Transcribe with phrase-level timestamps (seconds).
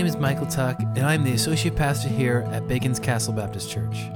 [0.00, 4.08] name is Michael Tuck, and I'm the associate pastor here at Bacon's Castle Baptist Church.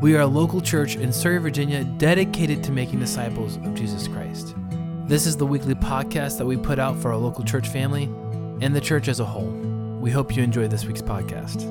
[0.00, 4.54] We are a local church in Surry, Virginia, dedicated to making disciples of Jesus Christ.
[5.06, 8.04] This is the weekly podcast that we put out for our local church family
[8.62, 9.50] and the church as a whole.
[10.00, 11.70] We hope you enjoy this week's podcast.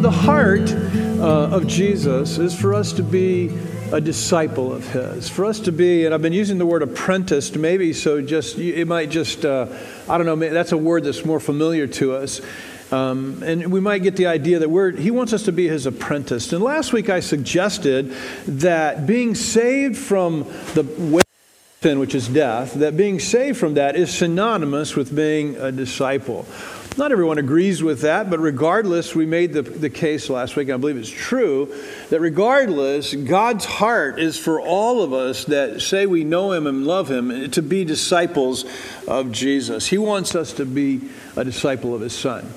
[0.00, 0.72] The heart
[1.20, 3.48] uh, of Jesus is for us to be
[3.92, 7.54] a disciple of his for us to be and i've been using the word apprentice
[7.54, 9.66] maybe so just it might just uh,
[10.08, 12.40] i don't know that's a word that's more familiar to us
[12.92, 15.86] um, and we might get the idea that we're, he wants us to be his
[15.86, 16.52] apprentice.
[16.52, 18.12] And last week I suggested
[18.46, 20.44] that being saved from
[20.74, 21.22] the way
[21.84, 26.46] sin, which is death, that being saved from that is synonymous with being a disciple.
[26.96, 30.74] Not everyone agrees with that, but regardless, we made the, the case last week, and
[30.74, 31.74] I believe it's true,
[32.10, 36.86] that regardless, God's heart is for all of us that say we know Him and
[36.86, 38.64] love Him to be disciples
[39.08, 39.88] of Jesus.
[39.88, 41.00] He wants us to be
[41.34, 42.48] a disciple of His Son.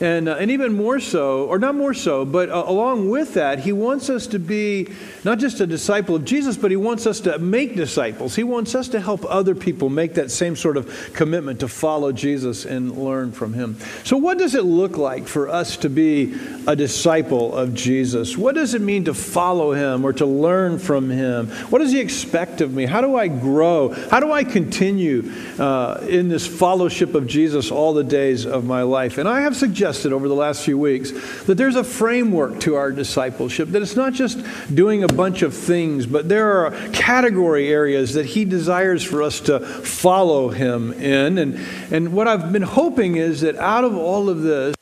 [0.00, 3.58] And, uh, and even more so, or not more so, but uh, along with that,
[3.58, 4.88] he wants us to be
[5.24, 8.34] not just a disciple of Jesus, but he wants us to make disciples.
[8.34, 12.12] He wants us to help other people make that same sort of commitment to follow
[12.12, 13.76] Jesus and learn from him.
[14.04, 16.34] So, what does it look like for us to be
[16.66, 18.38] a disciple of Jesus?
[18.38, 21.48] What does it mean to follow him or to learn from him?
[21.68, 22.86] What does he expect of me?
[22.86, 23.90] How do I grow?
[24.08, 28.80] How do I continue uh, in this fellowship of Jesus all the days of my
[28.80, 29.18] life?
[29.18, 31.10] And I have suggested suggested over the last few weeks
[31.46, 34.38] that there's a framework to our discipleship, that it's not just
[34.72, 39.40] doing a bunch of things, but there are category areas that He desires for us
[39.40, 41.38] to follow Him in.
[41.38, 41.58] And,
[41.90, 44.76] and what I've been hoping is that out of all of this,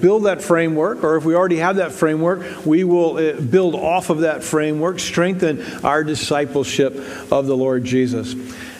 [0.00, 4.10] build that framework, or if we already have that framework, we will uh, build off
[4.10, 6.94] of that framework, strengthen our discipleship
[7.32, 8.34] of the Lord Jesus.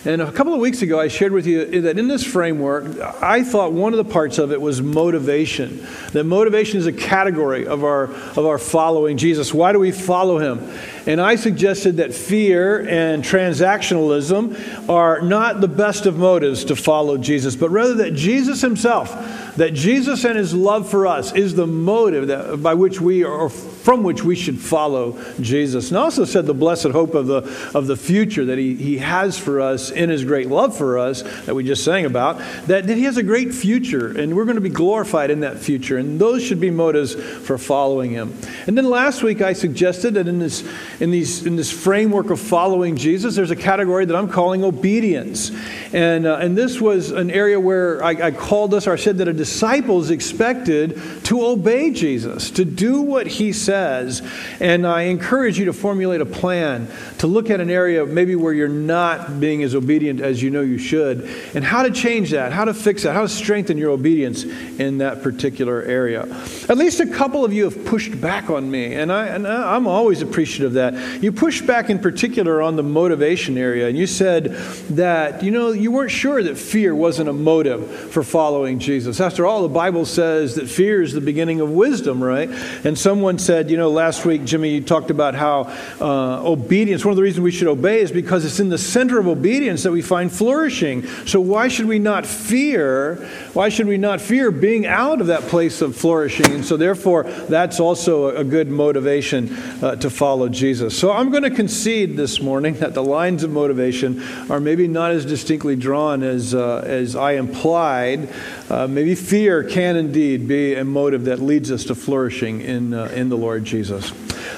[0.07, 3.43] And a couple of weeks ago, I shared with you that in this framework, I
[3.43, 5.85] thought one of the parts of it was motivation.
[6.13, 9.53] That motivation is a category of our, of our following Jesus.
[9.53, 10.73] Why do we follow him?
[11.07, 17.17] And I suggested that fear and transactionalism are not the best of motives to follow
[17.17, 19.11] Jesus, but rather that Jesus himself,
[19.57, 23.49] that Jesus and his love for us is the motive that, by which we are,
[23.49, 25.91] from which we should follow Jesus.
[25.91, 28.99] And I also said the blessed hope of the, of the future that he, he
[28.99, 32.89] has for us in his great love for us that we just sang about, that,
[32.89, 35.99] that he has a great future and we're going to be glorified in that future.
[35.99, 38.37] And those should be motives for following him.
[38.67, 40.69] And then last week I suggested that in this,
[41.01, 45.51] in, these, in this framework of following Jesus, there's a category that I'm calling obedience.
[45.93, 49.19] And, uh, and this was an area where I, I called us, or I said
[49.19, 54.23] that a disciple is expected to obey Jesus, to do what he says.
[54.61, 58.53] And I encourage you to formulate a plan to look at an area maybe where
[58.53, 62.53] you're not being as obedient as you know you should, and how to change that,
[62.53, 66.23] how to fix that, how to strengthen your obedience in that particular area.
[66.69, 69.87] At least a couple of you have pushed back on me, and, I, and I'm
[69.87, 70.86] always appreciative of that.
[70.95, 74.53] You pushed back in particular on the motivation area, and you said
[74.91, 79.21] that, you know, you weren't sure that fear wasn't a motive for following Jesus.
[79.21, 82.49] After all, the Bible says that fear is the beginning of wisdom, right?
[82.85, 87.13] And someone said, you know, last week, Jimmy, you talked about how uh, obedience, one
[87.13, 89.93] of the reasons we should obey is because it's in the center of obedience that
[89.93, 91.07] we find flourishing.
[91.27, 93.29] So why should we not fear?
[93.57, 96.53] Why should we not fear being out of that place of flourishing?
[96.53, 99.51] And so therefore, that's also a good motivation
[99.83, 100.95] uh, to follow Jesus.
[100.99, 105.13] So I'm going to concede this morning that the lines of motivation are maybe not
[105.13, 108.29] as distinctly drawn as, uh, as I implied.
[108.69, 113.07] Uh, maybe fear can indeed be a motive that leads us to flourishing in, uh,
[113.07, 114.11] in the Lord Jesus.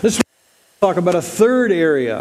[0.02, 0.20] This
[0.80, 2.18] talk about a third area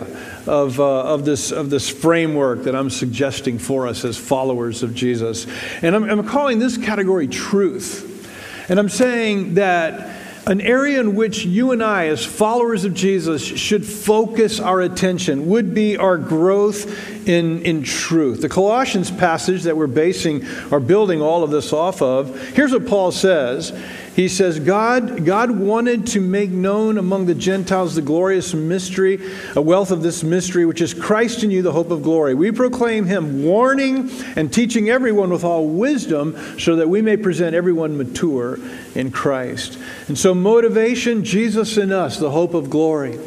[0.47, 4.95] of, uh, of, this, of this framework that I'm suggesting for us as followers of
[4.95, 5.45] Jesus.
[5.83, 8.67] And I'm, I'm calling this category truth.
[8.67, 13.43] And I'm saying that an area in which you and I, as followers of Jesus,
[13.43, 18.41] should focus our attention would be our growth in, in truth.
[18.41, 22.87] The Colossians passage that we're basing or building all of this off of, here's what
[22.87, 23.71] Paul says
[24.17, 29.19] he says, God, God wanted to make known among the Gentiles the glorious mystery,
[29.55, 32.33] a wealth of this mystery, which is Christ in you, the hope of glory.
[32.33, 37.55] We proclaim him, warning and teaching everyone with all wisdom, so that we may present
[37.55, 38.57] everyone mature
[38.95, 39.77] in Christ.
[40.07, 43.19] And so, motivation, Jesus in us, the hope of glory.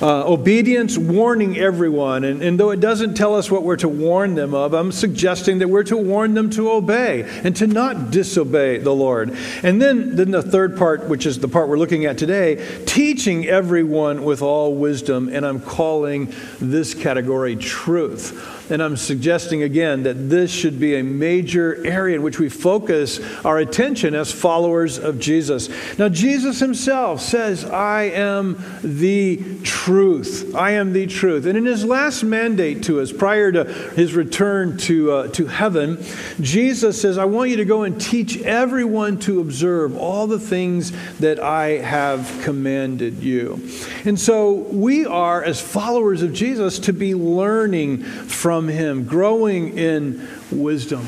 [0.00, 2.22] Uh, obedience, warning everyone.
[2.22, 5.58] And, and though it doesn't tell us what we're to warn them of, I'm suggesting
[5.58, 9.36] that we're to warn them to obey and to not disobey the Lord.
[9.64, 13.48] And then, then the third part, which is the part we're looking at today, teaching
[13.48, 15.28] everyone with all wisdom.
[15.32, 18.57] And I'm calling this category truth.
[18.70, 23.20] And I'm suggesting again that this should be a major area in which we focus
[23.44, 25.68] our attention as followers of Jesus.
[25.98, 30.54] Now, Jesus himself says, I am the truth.
[30.54, 31.46] I am the truth.
[31.46, 36.02] And in his last mandate to us, prior to his return to, uh, to heaven,
[36.40, 40.92] Jesus says, I want you to go and teach everyone to observe all the things
[41.18, 43.60] that I have commanded you.
[44.04, 50.28] And so we are, as followers of Jesus, to be learning from him, growing in
[50.50, 51.06] wisdom.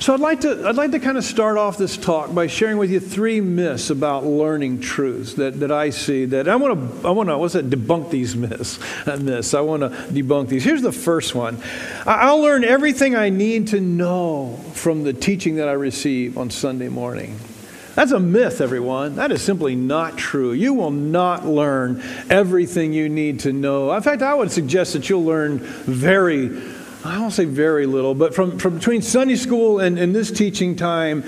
[0.00, 2.78] So I'd like to I'd like to kind of start off this talk by sharing
[2.78, 7.06] with you three myths about learning truths that, that I see that I want to
[7.06, 10.64] I want to what's that debunk these myths uh, myths I want to debunk these.
[10.64, 11.62] Here's the first one.
[12.06, 16.88] I'll learn everything I need to know from the teaching that I receive on Sunday
[16.88, 17.38] morning.
[17.94, 19.16] That's a myth, everyone.
[19.16, 20.52] That is simply not true.
[20.52, 23.92] You will not learn everything you need to know.
[23.92, 26.48] In fact, I would suggest that you'll learn very
[27.04, 30.76] I won't say very little, but from, from between Sunday school and, and this teaching
[30.76, 31.24] time,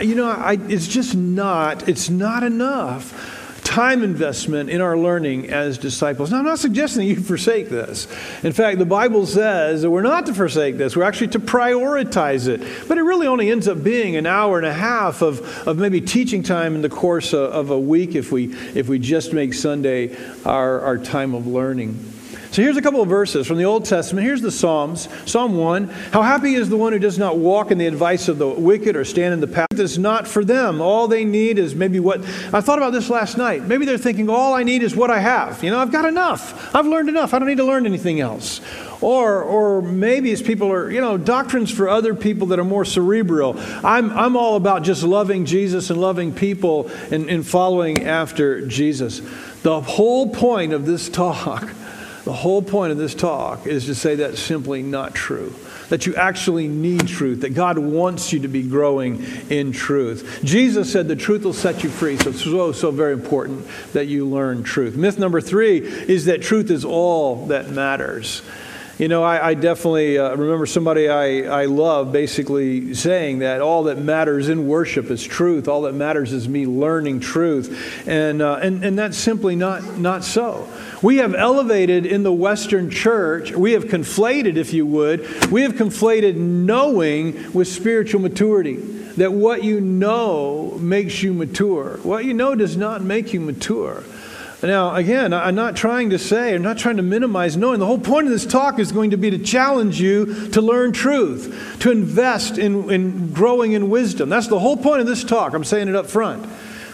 [0.00, 5.78] you know, I, it's just not, it's not enough time investment in our learning as
[5.78, 6.30] disciples.
[6.30, 8.06] Now, I'm not suggesting that you forsake this.
[8.42, 12.48] In fact, the Bible says that we're not to forsake this, we're actually to prioritize
[12.48, 12.60] it.
[12.88, 16.00] But it really only ends up being an hour and a half of, of maybe
[16.00, 19.54] teaching time in the course of, of a week if we, if we just make
[19.54, 22.11] Sunday our, our time of learning.
[22.52, 24.26] So here's a couple of verses from the Old Testament.
[24.26, 25.08] Here's the Psalms.
[25.24, 28.36] Psalm 1 How happy is the one who does not walk in the advice of
[28.36, 30.82] the wicked or stand in the path that's not for them.
[30.82, 32.20] All they need is maybe what.
[32.52, 33.62] I thought about this last night.
[33.62, 35.64] Maybe they're thinking, all I need is what I have.
[35.64, 36.74] You know, I've got enough.
[36.74, 37.32] I've learned enough.
[37.32, 38.60] I don't need to learn anything else.
[39.00, 42.84] Or, or maybe as people are, you know, doctrines for other people that are more
[42.84, 43.54] cerebral.
[43.82, 49.22] I'm, I'm all about just loving Jesus and loving people and, and following after Jesus.
[49.62, 51.72] The whole point of this talk
[52.24, 55.54] the whole point of this talk is to say that's simply not true.
[55.88, 60.40] That you actually need truth, that God wants you to be growing in truth.
[60.44, 64.06] Jesus said the truth will set you free, so it's so, so very important that
[64.06, 64.96] you learn truth.
[64.96, 68.42] Myth number three is that truth is all that matters.
[69.02, 73.82] You know, I, I definitely uh, remember somebody I, I love basically saying that all
[73.84, 75.66] that matters in worship is truth.
[75.66, 78.06] All that matters is me learning truth.
[78.06, 80.68] And, uh, and, and that's simply not, not so.
[81.02, 85.72] We have elevated in the Western church, we have conflated, if you would, we have
[85.72, 88.76] conflated knowing with spiritual maturity.
[88.76, 91.98] That what you know makes you mature.
[92.04, 94.04] What you know does not make you mature.
[94.62, 97.80] Now, again, I'm not trying to say, I'm not trying to minimize knowing.
[97.80, 100.92] The whole point of this talk is going to be to challenge you to learn
[100.92, 104.28] truth, to invest in, in growing in wisdom.
[104.28, 105.52] That's the whole point of this talk.
[105.52, 106.48] I'm saying it up front.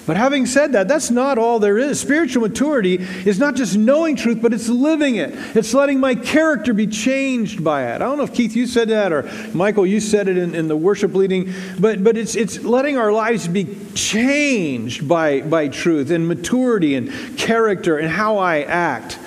[0.08, 2.00] But having said that, that's not all there is.
[2.00, 2.94] Spiritual maturity
[3.26, 5.34] is not just knowing truth, but it's living it.
[5.54, 7.96] It's letting my character be changed by it.
[7.96, 10.66] I don't know if Keith, you said that, or Michael, you said it in, in
[10.66, 16.10] the worship leading, but, but it's, it's letting our lives be changed by, by truth
[16.10, 19.18] and maturity and character and how I act.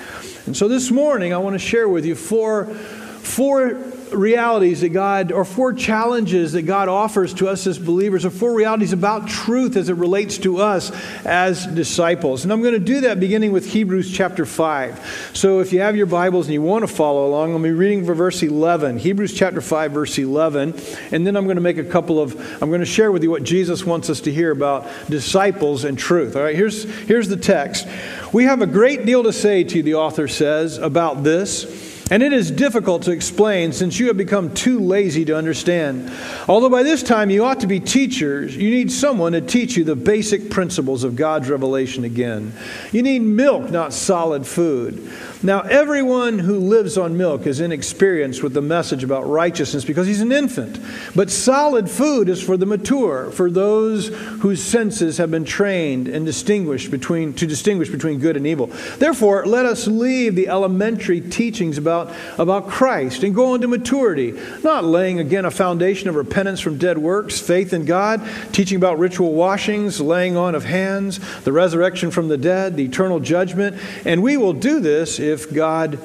[0.46, 5.32] And so this morning, I want to share with you four, four realities that God,
[5.32, 9.76] or four challenges that God offers to us as believers, or four realities about truth
[9.76, 10.90] as it relates to us
[11.24, 12.44] as disciples.
[12.44, 15.30] And I'm going to do that beginning with Hebrews chapter 5.
[15.34, 18.04] So if you have your Bibles and you want to follow along, I'll be reading
[18.04, 18.98] for verse 11.
[18.98, 20.74] Hebrews chapter 5, verse 11.
[21.10, 23.30] And then I'm going to make a couple of, I'm going to share with you
[23.30, 26.36] what Jesus wants us to hear about disciples and truth.
[26.36, 27.86] All right, here's, here's the text.
[28.32, 32.22] We have a great deal to say to you, the author says, about this and
[32.22, 36.10] it is difficult to explain since you have become too lazy to understand.
[36.48, 39.84] Although by this time you ought to be teachers, you need someone to teach you
[39.84, 42.52] the basic principles of God's revelation again.
[42.90, 45.10] You need milk, not solid food.
[45.44, 50.20] Now, everyone who lives on milk is inexperienced with the message about righteousness because he's
[50.20, 50.78] an infant.
[51.16, 56.24] But solid food is for the mature, for those whose senses have been trained and
[56.24, 58.68] distinguished between, to distinguish between good and evil.
[58.98, 64.38] Therefore, let us leave the elementary teachings about, about Christ and go on to maturity,
[64.62, 68.22] not laying again a foundation of repentance from dead works, faith in God,
[68.52, 73.18] teaching about ritual washings, laying on of hands, the resurrection from the dead, the eternal
[73.18, 73.76] judgment.
[74.04, 75.98] And we will do this if God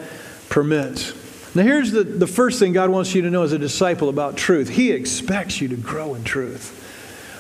[0.50, 1.14] permits.
[1.56, 4.38] Now, here's the, the first thing God wants you to know as a disciple about
[4.38, 6.84] truth He expects you to grow in truth.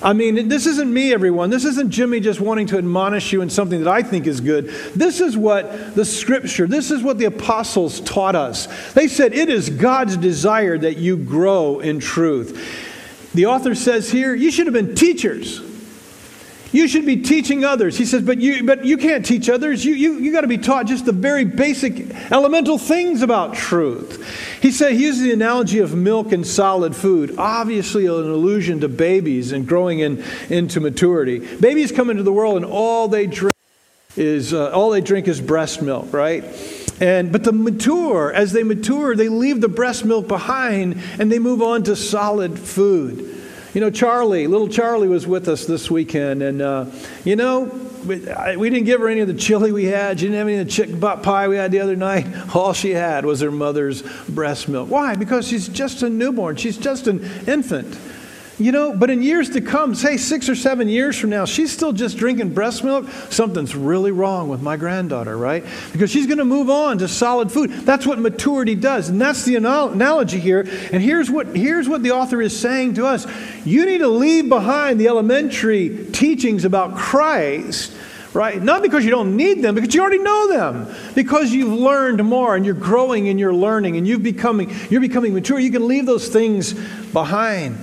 [0.01, 1.49] I mean, this isn't me, everyone.
[1.49, 4.67] This isn't Jimmy just wanting to admonish you in something that I think is good.
[4.95, 8.93] This is what the scripture, this is what the apostles taught us.
[8.93, 13.33] They said it is God's desire that you grow in truth.
[13.33, 15.61] The author says here, you should have been teachers.
[16.71, 17.97] You should be teaching others.
[17.97, 19.85] He says, but you, but you can't teach others.
[19.85, 24.23] You, you, you got to be taught just the very basic, elemental things about truth.
[24.61, 28.89] He said, he uses the analogy of milk and solid food, obviously an allusion to
[28.89, 31.39] babies and growing in, into maturity.
[31.57, 33.55] Babies come into the world and all they drink
[34.17, 36.43] is, uh, all they drink is breast milk, right?
[36.99, 41.39] And, but the mature, as they mature, they leave the breast milk behind and they
[41.39, 43.36] move on to solid food.
[43.77, 46.87] You know, Charlie, little Charlie was with us this weekend, and uh,
[47.23, 47.65] you know,
[48.07, 50.19] we, I, we, didn't give her any of the chili we had.
[50.19, 52.25] She didn't have any of the chicken pot pie we had the other night.
[52.55, 54.89] All she had was her mother's breast milk.
[54.89, 55.13] Why?
[55.13, 56.55] Because she's just a newborn.
[56.55, 57.95] She's just an infant.
[58.59, 61.71] You know, but in years to come, say six or seven years from now, she's
[61.71, 63.07] still just drinking breast milk.
[63.29, 65.63] Something's really wrong with my granddaughter, right?
[65.91, 67.69] Because she's going to move on to solid food.
[67.71, 69.09] That's what maturity does.
[69.09, 70.61] And that's the analogy here.
[70.91, 73.27] And here's what, here's what the author is saying to us
[73.63, 77.93] you need to leave behind the elementary teachings about Christ
[78.33, 78.61] right?
[78.61, 80.93] Not because you don't need them, because you already know them.
[81.15, 85.33] Because you've learned more and you're growing in your learning and you've becoming, you're becoming
[85.33, 85.57] mature.
[85.57, 86.73] You can leave those things
[87.13, 87.79] behind.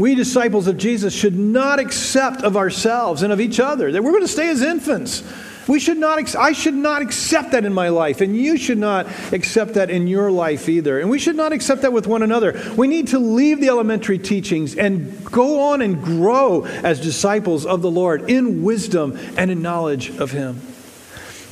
[0.00, 4.12] We disciples of Jesus should not accept of ourselves and of each other that we're
[4.12, 5.22] going to stay as infants.
[5.68, 9.06] We should not, I should not accept that in my life, and you should not
[9.30, 11.00] accept that in your life either.
[11.00, 12.58] And we should not accept that with one another.
[12.78, 17.82] We need to leave the elementary teachings and go on and grow as disciples of
[17.82, 20.62] the Lord in wisdom and in knowledge of Him.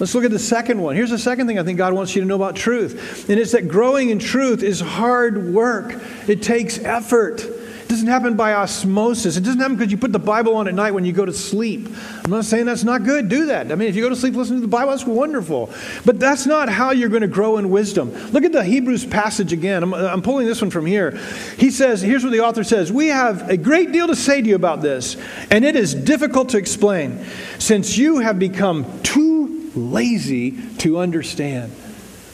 [0.00, 0.96] Let's look at the second one.
[0.96, 3.52] Here's the second thing I think God wants you to know about truth, and it's
[3.52, 7.57] that growing in truth is hard work, it takes effort.
[7.88, 9.38] It doesn't happen by osmosis.
[9.38, 11.32] It doesn't happen because you put the Bible on at night when you go to
[11.32, 11.88] sleep.
[12.22, 13.30] I'm not saying that's not good.
[13.30, 13.72] Do that.
[13.72, 15.70] I mean, if you go to sleep listening to the Bible, that's wonderful.
[16.04, 18.12] But that's not how you're going to grow in wisdom.
[18.30, 19.82] Look at the Hebrews passage again.
[19.82, 21.12] I'm, I'm pulling this one from here.
[21.56, 24.46] He says, here's what the author says We have a great deal to say to
[24.46, 25.16] you about this,
[25.50, 27.24] and it is difficult to explain
[27.58, 31.72] since you have become too lazy to understand.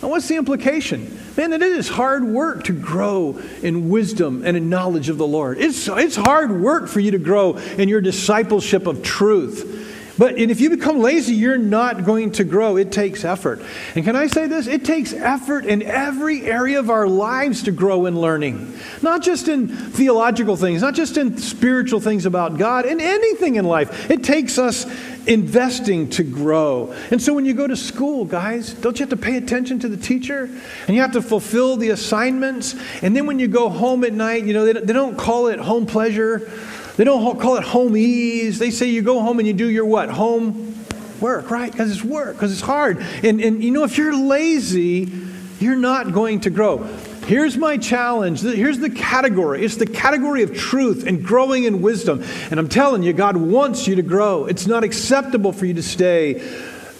[0.03, 1.17] Now, what's the implication?
[1.37, 5.59] Man, it is hard work to grow in wisdom and in knowledge of the Lord.
[5.59, 9.81] It's, it's hard work for you to grow in your discipleship of truth.
[10.17, 12.77] But if you become lazy, you're not going to grow.
[12.77, 13.61] It takes effort.
[13.95, 14.67] And can I say this?
[14.67, 18.79] It takes effort in every area of our lives to grow in learning.
[19.03, 23.65] Not just in theological things, not just in spiritual things about God, in anything in
[23.65, 24.11] life.
[24.11, 24.87] It takes us
[25.27, 26.95] investing to grow.
[27.11, 29.89] And so when you go to school, guys, don't you have to pay attention to
[29.89, 30.45] the teacher?
[30.87, 32.77] And you have to fulfill the assignments.
[33.03, 35.87] And then when you go home at night, you know, they don't call it home
[35.87, 36.51] pleasure.
[36.97, 38.59] They don't call it home ease.
[38.59, 40.11] They say you go home and you do your what?
[40.11, 40.85] Home
[41.21, 41.71] work, right?
[41.71, 42.99] Because it's work, because it's hard.
[43.23, 45.11] And, and you know, if you're lazy,
[45.59, 46.79] you're not going to grow.
[47.27, 48.43] Here's my challenge.
[48.43, 49.65] Here's the category.
[49.65, 52.23] It's the category of truth and growing in wisdom.
[52.51, 54.45] And I'm telling you, God wants you to grow.
[54.45, 56.33] It's not acceptable for you to stay.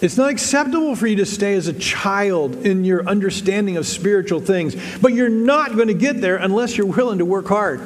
[0.01, 4.41] It's not acceptable for you to stay as a child in your understanding of spiritual
[4.41, 4.75] things.
[5.01, 7.81] But you're not going to get there unless you're willing to work hard.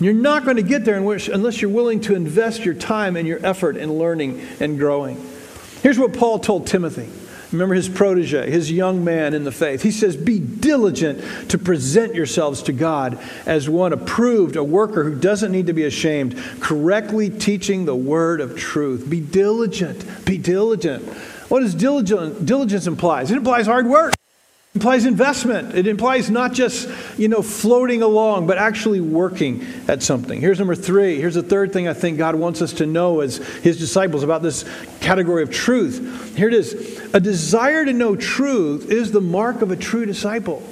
[0.00, 3.44] You're not going to get there unless you're willing to invest your time and your
[3.44, 5.16] effort in learning and growing.
[5.82, 7.08] Here's what Paul told Timothy.
[7.52, 9.80] Remember his protege, his young man in the faith.
[9.82, 15.14] He says, Be diligent to present yourselves to God as one approved, a worker who
[15.14, 19.08] doesn't need to be ashamed, correctly teaching the word of truth.
[19.08, 20.26] Be diligent.
[20.26, 21.04] Be diligent.
[21.48, 23.30] What does diligence implies?
[23.30, 24.15] It implies hard work
[24.76, 25.74] implies investment.
[25.74, 30.38] It implies not just, you know, floating along, but actually working at something.
[30.38, 31.18] Here's number three.
[31.18, 34.42] Here's the third thing I think God wants us to know as his disciples about
[34.42, 34.66] this
[35.00, 36.36] category of truth.
[36.36, 37.00] Here it is.
[37.14, 40.62] A desire to know truth is the mark of a true disciple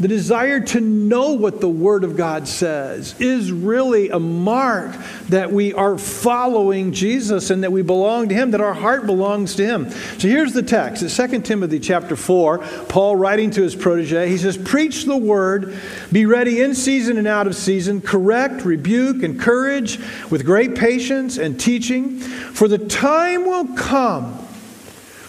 [0.00, 4.96] the desire to know what the Word of God says is really a mark
[5.28, 9.56] that we are following Jesus and that we belong to Him, that our heart belongs
[9.56, 9.90] to Him.
[9.90, 11.02] So here's the text.
[11.02, 12.58] It's 2 Timothy chapter 4.
[12.88, 15.78] Paul writing to his protege, he says, Preach the Word,
[16.10, 19.98] be ready in season and out of season, correct, rebuke, encourage
[20.30, 24.46] with great patience and teaching, for the time will come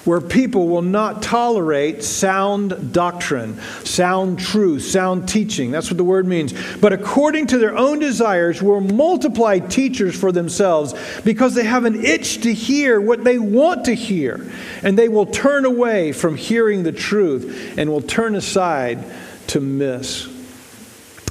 [0.06, 5.70] where people will not tolerate sound doctrine, sound truth, sound teaching.
[5.70, 6.54] That's what the word means.
[6.78, 12.04] But according to their own desires, will multiply teachers for themselves because they have an
[12.04, 14.52] itch to hear what they want to hear.
[14.82, 19.04] And they will turn away from hearing the truth and will turn aside
[19.48, 20.28] to miss.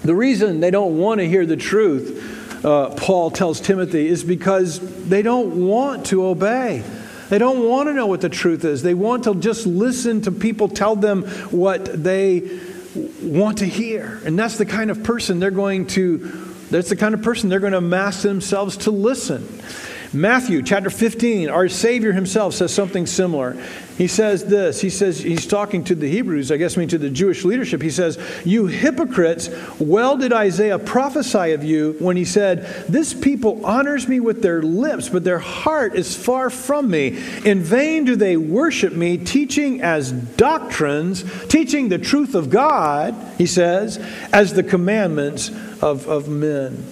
[0.02, 4.80] The reason they don't want to hear the truth, uh, Paul tells Timothy, is because
[5.08, 6.84] they don't want to obey.
[7.30, 8.82] They don't want to know what the truth is.
[8.82, 12.60] They want to just listen to people tell them what they
[13.22, 14.20] want to hear.
[14.24, 16.18] And that's the kind of person they're going to
[16.70, 19.46] that's the kind of person they're going to amass themselves to listen.
[20.12, 23.56] Matthew chapter 15, our Savior himself says something similar.
[23.96, 24.80] He says this.
[24.80, 27.80] He says, he's talking to the Hebrews, I guess, I mean to the Jewish leadership.
[27.80, 33.64] He says, You hypocrites, well did Isaiah prophesy of you when he said, This people
[33.64, 37.16] honors me with their lips, but their heart is far from me.
[37.44, 43.46] In vain do they worship me, teaching as doctrines, teaching the truth of God, he
[43.46, 43.98] says,
[44.32, 45.50] as the commandments
[45.80, 46.84] of, of men.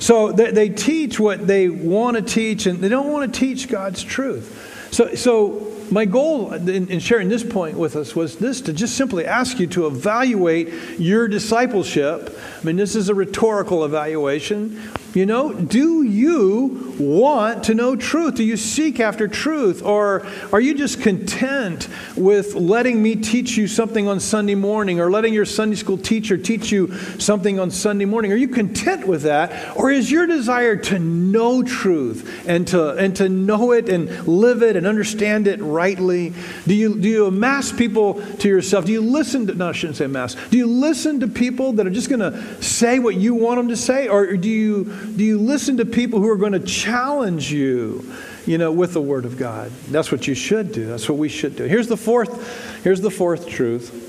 [0.00, 3.68] So they, they teach what they want to teach, and they don't want to teach
[3.68, 4.88] God's truth.
[4.90, 8.96] So, so my goal in, in, sharing this point with us was this to just
[8.96, 12.36] simply ask you to evaluate your discipleship.
[12.60, 14.80] I mean, this is a rhetorical evaluation.
[15.14, 18.36] You know, do you want to know truth?
[18.36, 19.82] Do you seek after truth?
[19.82, 25.10] Or are you just content with letting me teach you something on Sunday morning or
[25.10, 28.32] letting your Sunday school teacher teach you something on Sunday morning?
[28.32, 29.76] Are you content with that?
[29.76, 34.62] Or is your desire to know truth and to, and to know it and live
[34.62, 36.32] it and understand it rightly?
[36.68, 38.84] Do you, do you amass people to yourself?
[38.84, 40.36] Do you listen to, no, I shouldn't say amass.
[40.50, 43.68] Do you listen to people that are just going to say what you want them
[43.68, 44.06] to say?
[44.06, 48.12] Or do you do you listen to people who are going to challenge you,
[48.46, 49.70] you know, with the Word of God?
[49.88, 50.86] That's what you should do.
[50.86, 51.64] That's what we should do.
[51.64, 54.08] Here's the fourth, here's the fourth truth.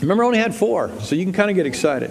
[0.00, 2.10] Remember, I only had four, so you can kind of get excited.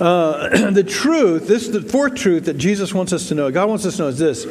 [0.00, 3.68] Uh, the truth, this is the fourth truth that Jesus wants us to know, God
[3.68, 4.46] wants us to know is this.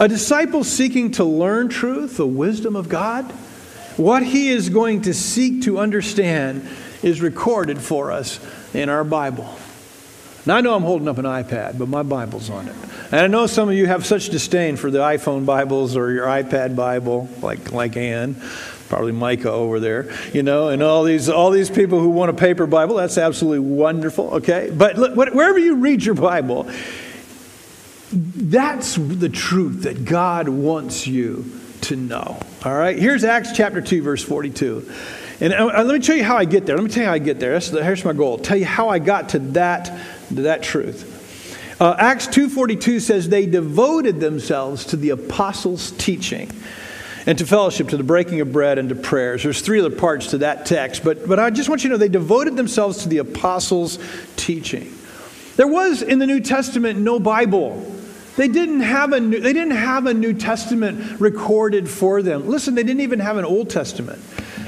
[0.00, 3.30] A disciple seeking to learn truth, the wisdom of God,
[3.96, 6.68] what he is going to seek to understand
[7.02, 8.40] is recorded for us
[8.74, 9.56] in our Bible.
[10.48, 12.74] Now, I know I'm holding up an iPad, but my Bible's on it.
[13.12, 16.24] And I know some of you have such disdain for the iPhone Bibles or your
[16.24, 18.34] iPad Bible, like, like Ann,
[18.88, 22.32] probably Micah over there, you know, and all these, all these people who want a
[22.32, 22.96] paper Bible.
[22.96, 24.70] That's absolutely wonderful, okay?
[24.72, 26.66] But look, wherever you read your Bible,
[28.10, 31.44] that's the truth that God wants you
[31.82, 32.40] to know.
[32.64, 32.98] All right?
[32.98, 34.90] Here's Acts chapter 2, verse 42.
[35.40, 36.76] And uh, let me tell you how I get there.
[36.76, 37.60] Let me tell you how I get there.
[37.60, 38.38] The, here's my goal.
[38.38, 41.14] Tell you how I got to that to that truth.
[41.80, 46.50] Uh, Acts 2.42 says they devoted themselves to the apostles' teaching
[47.26, 49.42] and to fellowship, to the breaking of bread and to prayers.
[49.42, 51.98] There's three other parts to that text, but, but I just want you to know
[51.98, 53.98] they devoted themselves to the apostles'
[54.36, 54.92] teaching.
[55.56, 57.80] There was in the New Testament no Bible.
[58.36, 62.48] They didn't have a new, they didn't have a New Testament recorded for them.
[62.48, 64.20] Listen, they didn't even have an Old Testament.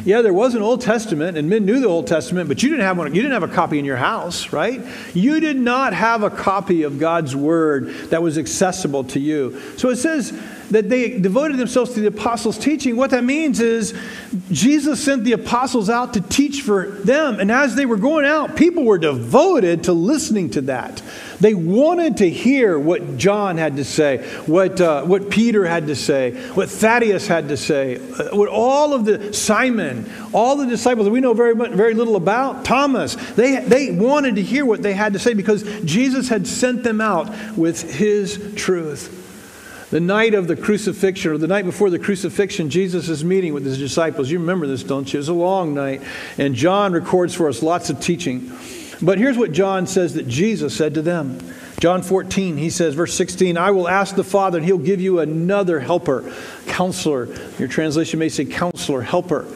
[0.05, 2.85] Yeah, there was an Old Testament, and men knew the Old Testament, but you didn't
[2.85, 3.15] have one.
[3.15, 4.81] You didn't have a copy in your house, right?
[5.15, 9.61] You did not have a copy of God's Word that was accessible to you.
[9.77, 10.33] So it says
[10.71, 12.97] that they devoted themselves to the apostles' teaching.
[12.97, 13.95] What that means is
[14.51, 18.57] Jesus sent the apostles out to teach for them, and as they were going out,
[18.57, 21.03] people were devoted to listening to that.
[21.41, 25.97] They wanted to hear what John had to say, what, uh, what Peter had to
[25.97, 31.07] say, what Thaddeus had to say, uh, what all of the Simon, all the disciples
[31.07, 34.93] that we know very, very little about, Thomas, they, they wanted to hear what they
[34.93, 39.17] had to say because Jesus had sent them out with his truth.
[39.91, 43.65] The night of the crucifixion, or the night before the crucifixion, Jesus is meeting with
[43.65, 44.31] his disciples.
[44.31, 45.17] You remember this, don't you?
[45.17, 46.03] It was a long night.
[46.39, 48.53] And John records for us lots of teaching.
[49.03, 51.39] But here's what John says that Jesus said to them.
[51.81, 55.21] John 14, he says, verse 16, I will ask the Father, and he'll give you
[55.21, 56.31] another helper,
[56.67, 57.27] counselor.
[57.59, 59.47] Your translation may say counselor, helper,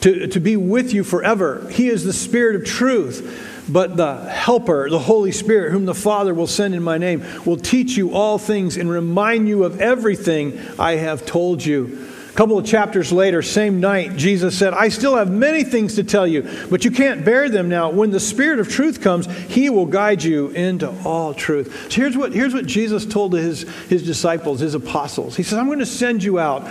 [0.00, 1.68] to, to be with you forever.
[1.70, 3.54] He is the Spirit of truth.
[3.70, 7.58] But the Helper, the Holy Spirit, whom the Father will send in my name, will
[7.58, 12.64] teach you all things and remind you of everything I have told you couple of
[12.64, 16.84] chapters later, same night, Jesus said, I still have many things to tell you, but
[16.84, 17.90] you can't bear them now.
[17.90, 21.90] When the Spirit of truth comes, He will guide you into all truth.
[21.90, 25.36] So here's what, here's what Jesus told his, his disciples, his apostles.
[25.36, 26.62] He says, I'm going to send you out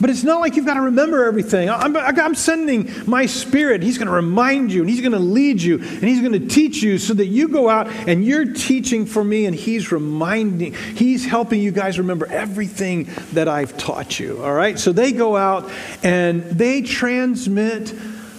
[0.00, 1.70] but it's not like you've got to remember everything.
[1.70, 3.82] I'm, I'm sending my spirit.
[3.82, 6.46] He's going to remind you, and He's going to lead you, and He's going to
[6.46, 10.74] teach you so that you go out and you're teaching for me, and He's reminding,
[10.74, 14.42] He's helping you guys remember everything that I've taught you.
[14.42, 14.78] All right?
[14.78, 15.70] So they go out
[16.02, 17.90] and they transmit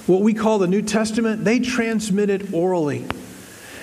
[0.08, 3.06] what we call the New Testament, they transmit it orally.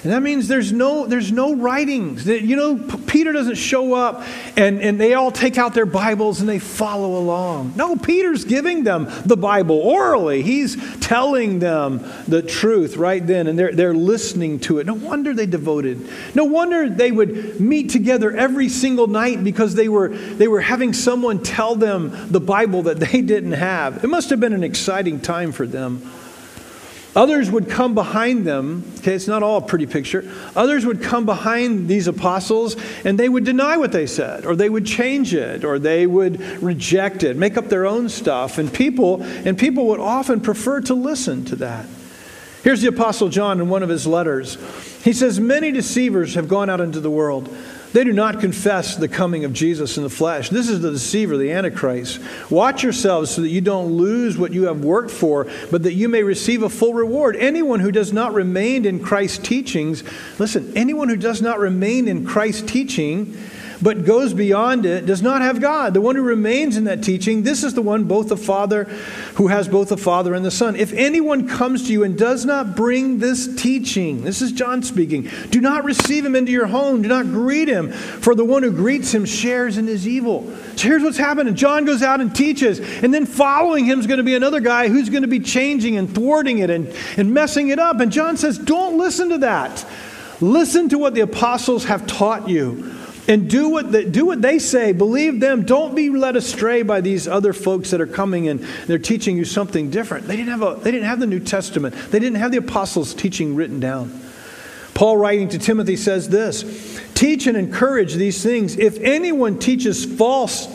[0.04, 2.26] And that means there's no, there's no writings.
[2.26, 4.22] You know, Peter doesn't show up
[4.54, 7.72] and, and they all take out their Bibles and they follow along.
[7.74, 10.42] No, Peter's giving them the Bible orally.
[10.42, 14.86] He's telling them the truth right then, and they're, they're listening to it.
[14.86, 16.06] No wonder they devoted.
[16.34, 20.92] No wonder they would meet together every single night because they were, they were having
[20.92, 24.04] someone tell them the Bible that they didn't have.
[24.04, 26.02] It must have been an exciting time for them.
[27.16, 28.92] Others would come behind them.
[28.98, 30.29] Okay, it's not all a pretty picture.
[30.57, 34.68] Others would come behind these apostles and they would deny what they said, or they
[34.68, 38.59] would change it, or they would reject it, make up their own stuff.
[38.59, 41.87] And people, and people would often prefer to listen to that.
[42.64, 44.57] Here's the Apostle John in one of his letters.
[45.05, 47.55] He says, Many deceivers have gone out into the world
[47.94, 50.48] they do not confess the coming of Jesus in the flesh.
[50.48, 52.20] This is the deceiver, the Antichrist.
[52.50, 56.09] Watch yourselves so that you don't lose what you have worked for, but that you
[56.09, 57.37] may receive a full reward.
[57.37, 60.02] Anyone who does not remain in Christ's teachings,
[60.40, 63.38] listen, anyone who does not remain in Christ's teaching,
[63.84, 65.92] but goes beyond it does not have God.
[65.92, 68.84] The one who remains in that teaching, this is the one both the Father
[69.34, 70.74] who has both the Father and the Son.
[70.74, 75.28] If anyone comes to you and does not bring this teaching, this is John speaking,
[75.50, 78.70] do not receive him into your home, do not greet him, for the one who
[78.70, 80.50] greets him shares in his evil.
[80.76, 81.54] So here's what's happening.
[81.54, 84.88] John goes out and teaches, and then following him is going to be another guy
[84.88, 88.00] who's going to be changing and thwarting it and, and messing it up.
[88.00, 89.84] And John says, don't listen to that.
[90.40, 94.58] Listen to what the apostles have taught you and do what, they, do what they
[94.58, 94.92] say.
[94.92, 95.64] Believe them.
[95.64, 99.44] Don't be led astray by these other folks that are coming and they're teaching you
[99.44, 100.26] something different.
[100.26, 103.14] They didn't have, a, they didn't have the New Testament, they didn't have the apostles'
[103.14, 104.20] teaching written down.
[104.94, 108.76] Paul, writing to Timothy, says this Teach and encourage these things.
[108.76, 110.68] If anyone teaches false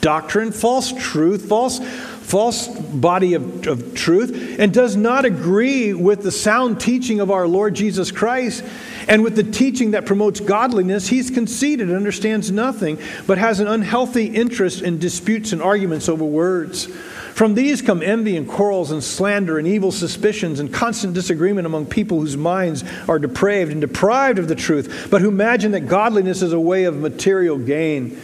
[0.00, 1.80] doctrine, false truth, false
[2.28, 7.48] false body of, of truth, and does not agree with the sound teaching of our
[7.48, 8.62] Lord Jesus Christ
[9.08, 13.66] and with the teaching that promotes godliness, he's conceited and understands nothing, but has an
[13.66, 16.84] unhealthy interest in disputes and arguments over words.
[16.84, 21.86] From these come envy and quarrels and slander and evil suspicions and constant disagreement among
[21.86, 26.42] people whose minds are depraved and deprived of the truth, but who imagine that godliness
[26.42, 28.20] is a way of material gain.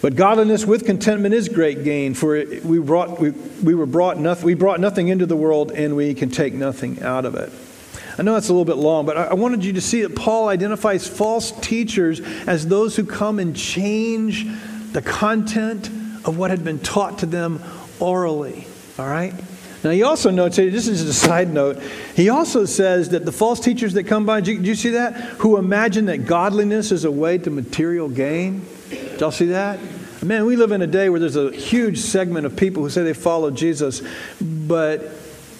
[0.00, 4.46] But godliness with contentment is great gain, for we, brought, we, we, were brought nothing,
[4.46, 7.52] we brought nothing into the world, and we can take nothing out of it.
[8.16, 10.48] I know that's a little bit long, but I wanted you to see that Paul
[10.48, 14.46] identifies false teachers as those who come and change
[14.92, 15.88] the content
[16.24, 17.62] of what had been taught to them
[18.00, 18.66] orally.
[18.98, 19.34] All right?
[19.88, 21.80] Now, he also notes, this is a side note,
[22.14, 25.14] he also says that the false teachers that come by, do you, you see that?
[25.38, 28.66] Who imagine that godliness is a way to material gain.
[28.90, 29.80] Did y'all see that?
[30.22, 33.02] Man, we live in a day where there's a huge segment of people who say
[33.02, 34.02] they follow Jesus,
[34.42, 35.10] but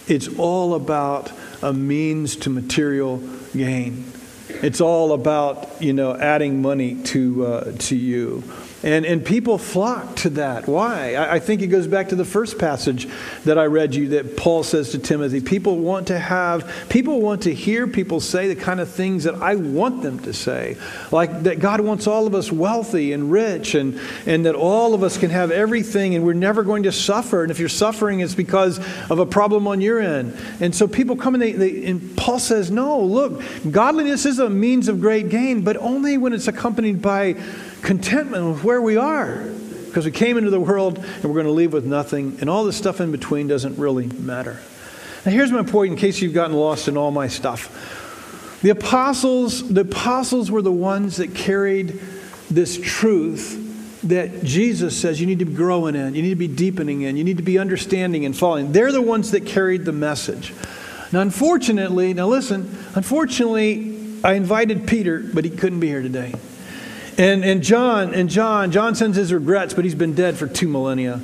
[0.09, 3.23] it's all about a means to material
[3.57, 4.13] gain.
[4.51, 8.45] It's all about, you know, adding money to, uh, to you.
[8.83, 10.69] And, and people flock to that.
[10.69, 11.15] Why?
[11.15, 13.09] I, I, think it goes back to the first passage
[13.45, 15.41] that I read you that Paul says to Timothy.
[15.41, 19.35] People want to have, people want to hear people say the kind of things that
[19.35, 20.77] I want them to say.
[21.11, 25.03] Like that God wants all of us wealthy and rich and, and that all of
[25.03, 27.43] us can have everything and we're never going to suffer.
[27.43, 28.79] And if you're suffering, it's because
[29.11, 30.37] of a problem on your end.
[30.61, 34.49] And so people come and they, they and Paul says, no, look, godliness is a
[34.49, 37.35] means of great gain, but only when it's accompanied by
[37.89, 39.39] contentment with where we are
[39.87, 42.65] because we came into the world and we're going to leave with nothing, and all
[42.65, 44.61] the stuff in between doesn't really matter.
[45.25, 48.61] Now, here's my point in case you've gotten lost in all my stuff.
[48.61, 51.99] The apostles, the apostles were the ones that carried
[52.51, 56.47] this truth that Jesus says you need to be growing in, you need to be
[56.47, 58.71] deepening in, you need to be understanding and following.
[58.71, 60.53] They're the ones that carried the message.
[61.11, 66.35] Now, unfortunately, now listen, unfortunately, I invited Peter, but he couldn't be here today.
[67.19, 70.69] And, and John, and John, John sends his regrets, but he's been dead for two
[70.69, 71.21] millennia.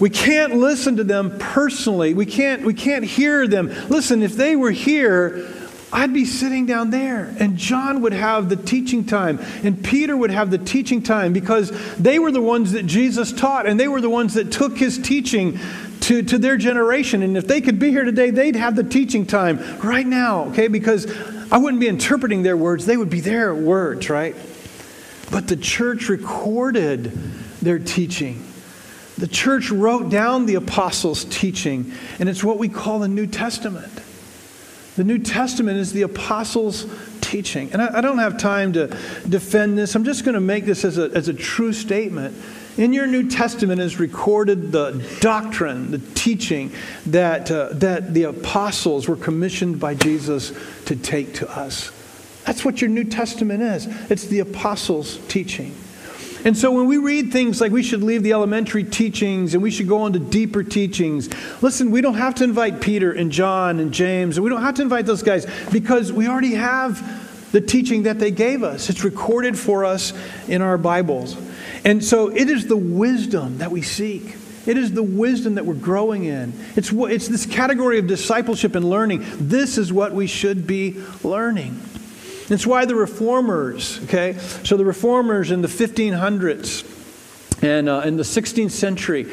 [0.00, 2.14] We can't listen to them personally.
[2.14, 3.68] We can't, we can't hear them.
[3.88, 5.48] Listen, if they were here,
[5.92, 10.30] I'd be sitting down there, and John would have the teaching time, and Peter would
[10.30, 14.00] have the teaching time because they were the ones that Jesus taught, and they were
[14.00, 15.58] the ones that took his teaching
[16.00, 17.22] to, to their generation.
[17.22, 20.68] And if they could be here today, they'd have the teaching time right now, okay?
[20.68, 21.06] Because
[21.52, 24.34] I wouldn't be interpreting their words, they would be their words, right?
[25.30, 27.04] But the church recorded
[27.62, 28.44] their teaching.
[29.18, 33.92] The church wrote down the apostles' teaching, and it's what we call the New Testament.
[34.96, 36.86] The New Testament is the apostles'
[37.20, 37.72] teaching.
[37.72, 38.88] And I, I don't have time to
[39.28, 39.94] defend this.
[39.94, 42.36] I'm just going to make this as a, as a true statement.
[42.76, 46.72] In your New Testament is recorded the doctrine, the teaching
[47.06, 50.52] that, uh, that the apostles were commissioned by Jesus
[50.86, 51.92] to take to us.
[52.44, 55.74] That's what your New Testament is it's the apostles' teaching.
[56.44, 59.70] And so when we read things like we should leave the elementary teachings and we
[59.70, 61.28] should go on to deeper teachings,
[61.62, 64.76] listen, we don't have to invite Peter and John and James, and we don't have
[64.76, 68.88] to invite those guys because we already have the teaching that they gave us.
[68.88, 70.14] It's recorded for us
[70.48, 71.36] in our Bibles.
[71.84, 74.36] And so it is the wisdom that we seek.
[74.66, 76.52] It is the wisdom that we're growing in.
[76.76, 79.24] It's, it's this category of discipleship and learning.
[79.38, 81.80] This is what we should be learning.
[82.50, 84.36] It's why the reformers, okay?
[84.64, 89.32] So the reformers in the 1500s and uh, in the 16th century,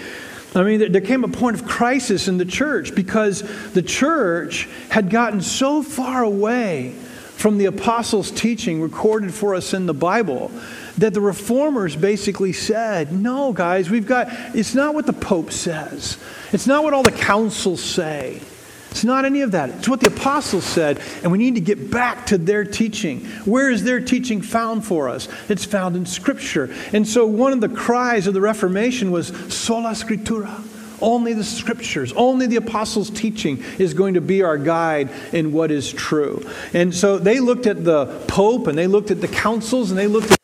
[0.56, 3.42] I mean, there came a point of crisis in the church because
[3.74, 9.86] the church had gotten so far away from the apostles' teaching recorded for us in
[9.86, 10.52] the Bible
[10.98, 16.18] that the reformers basically said, No, guys, we've got, it's not what the Pope says,
[16.52, 18.42] it's not what all the councils say.
[18.98, 19.70] It's not any of that.
[19.70, 23.26] It's what the apostles said, and we need to get back to their teaching.
[23.46, 25.28] Where is their teaching found for us?
[25.50, 26.74] It's found in Scripture.
[26.94, 30.64] And so one of the cries of the Reformation was sola scriptura.
[31.00, 35.70] Only the scriptures, only the apostles' teaching is going to be our guide in what
[35.70, 36.44] is true.
[36.74, 40.08] And so they looked at the Pope and they looked at the councils and they
[40.08, 40.40] looked at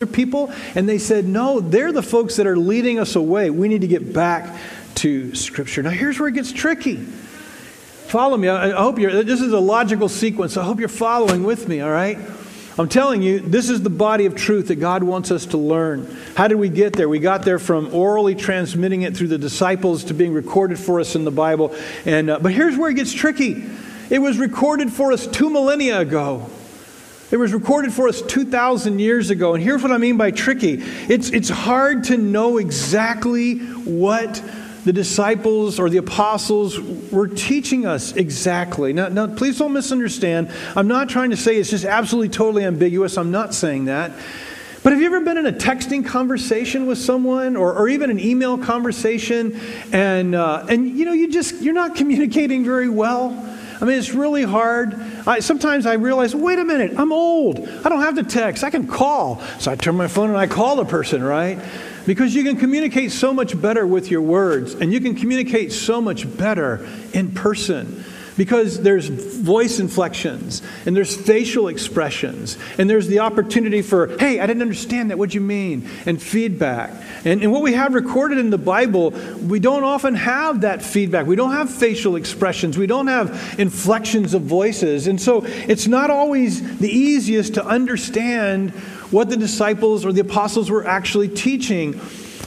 [0.00, 3.48] other people and they said, no, they're the folks that are leading us away.
[3.50, 4.58] We need to get back
[4.96, 5.84] to Scripture.
[5.84, 7.06] Now, here's where it gets tricky.
[8.12, 8.46] Follow me.
[8.46, 10.58] I hope you're, this is a logical sequence.
[10.58, 12.18] I hope you're following with me, all right?
[12.78, 16.14] I'm telling you, this is the body of truth that God wants us to learn.
[16.36, 17.08] How did we get there?
[17.08, 21.16] We got there from orally transmitting it through the disciples to being recorded for us
[21.16, 21.74] in the Bible.
[22.04, 23.64] And, uh, but here's where it gets tricky
[24.10, 26.50] it was recorded for us two millennia ago.
[27.30, 29.54] It was recorded for us 2,000 years ago.
[29.54, 34.36] And here's what I mean by tricky it's, it's hard to know exactly what
[34.84, 36.78] the disciples or the apostles
[37.10, 38.92] were teaching us exactly.
[38.92, 40.50] Now, now, please don't misunderstand.
[40.74, 43.16] I'm not trying to say it's just absolutely totally ambiguous.
[43.16, 44.12] I'm not saying that.
[44.82, 48.18] But have you ever been in a texting conversation with someone or, or even an
[48.18, 49.60] email conversation
[49.92, 53.30] and, uh, and you know, you just, you're not communicating very well?
[53.80, 54.94] I mean, it's really hard.
[55.26, 57.60] I, sometimes I realize, wait a minute, I'm old.
[57.84, 58.64] I don't have to text.
[58.64, 59.40] I can call.
[59.60, 61.60] So I turn my phone and I call the person, right?
[62.06, 66.00] Because you can communicate so much better with your words, and you can communicate so
[66.00, 68.04] much better in person.
[68.34, 74.46] Because there's voice inflections, and there's facial expressions, and there's the opportunity for, hey, I
[74.46, 75.86] didn't understand that, what'd you mean?
[76.06, 76.90] And feedback.
[77.26, 81.26] And, and what we have recorded in the Bible, we don't often have that feedback.
[81.26, 85.08] We don't have facial expressions, we don't have inflections of voices.
[85.08, 88.72] And so it's not always the easiest to understand
[89.12, 92.00] what the disciples or the apostles were actually teaching.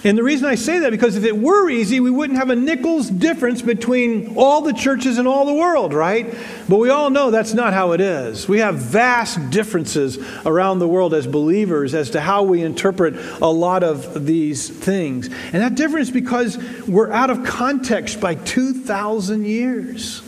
[0.04, 2.56] And the reason I say that because if it were easy, we wouldn't have a
[2.56, 6.32] nickel's difference between all the churches in all the world, right?
[6.70, 8.48] But we all know that's not how it is.
[8.48, 13.50] We have vast differences around the world as believers as to how we interpret a
[13.50, 15.26] lot of these things.
[15.26, 20.22] And that difference because we're out of context by 2,000 years.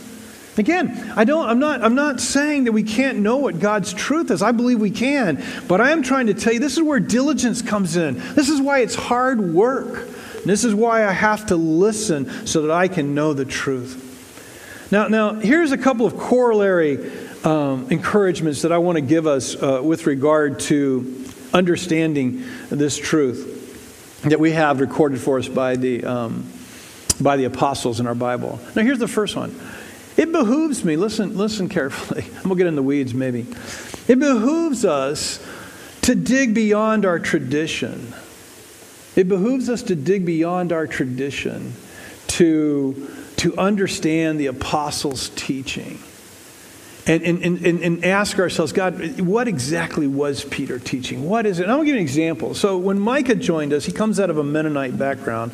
[0.58, 4.30] Again, I don't, I'm, not, I'm not saying that we can't know what God's truth
[4.30, 4.42] is.
[4.42, 5.42] I believe we can.
[5.68, 8.18] But I am trying to tell you this is where diligence comes in.
[8.34, 10.08] This is why it's hard work.
[10.44, 14.06] This is why I have to listen so that I can know the truth.
[14.90, 17.10] Now, now here's a couple of corollary
[17.44, 24.22] um, encouragements that I want to give us uh, with regard to understanding this truth
[24.22, 26.50] that we have recorded for us by the, um,
[27.20, 28.58] by the apostles in our Bible.
[28.74, 29.58] Now, here's the first one
[30.18, 32.24] it behooves me, listen, listen carefully.
[32.36, 33.46] I'm going to get in the weeds maybe.
[34.08, 35.42] It behooves us
[36.02, 38.12] to dig beyond our tradition.
[39.14, 41.72] It behooves us to dig beyond our tradition
[42.28, 45.98] to, to understand the apostles' teaching
[47.08, 51.26] and, and, and, and ask ourselves, God, what exactly was Peter teaching?
[51.26, 51.62] What is it?
[51.62, 52.54] And I'm going to give you an example.
[52.54, 55.52] So when Micah joined us, he comes out of a Mennonite background.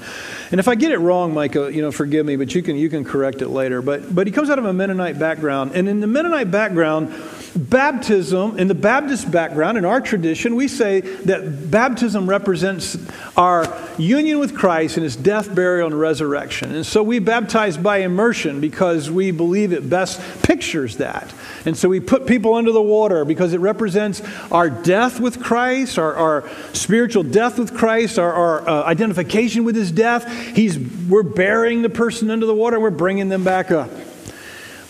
[0.51, 2.89] And if I get it wrong, Micah, you know, forgive me, but you can, you
[2.89, 3.81] can correct it later.
[3.83, 5.73] But, but he comes out of a Mennonite background.
[5.75, 7.15] And in the Mennonite background,
[7.57, 12.99] baptism, in the Baptist background, in our tradition, we say that baptism represents
[13.37, 16.75] our union with Christ in his death, burial, and resurrection.
[16.75, 21.33] And so we baptize by immersion because we believe it best pictures that.
[21.65, 25.99] And so we put people under the water because it represents our death with Christ,
[25.99, 30.29] our, our spiritual death with Christ, our, our uh, identification with his death.
[30.55, 33.91] He's, we're burying the person under the water, we're bringing them back up.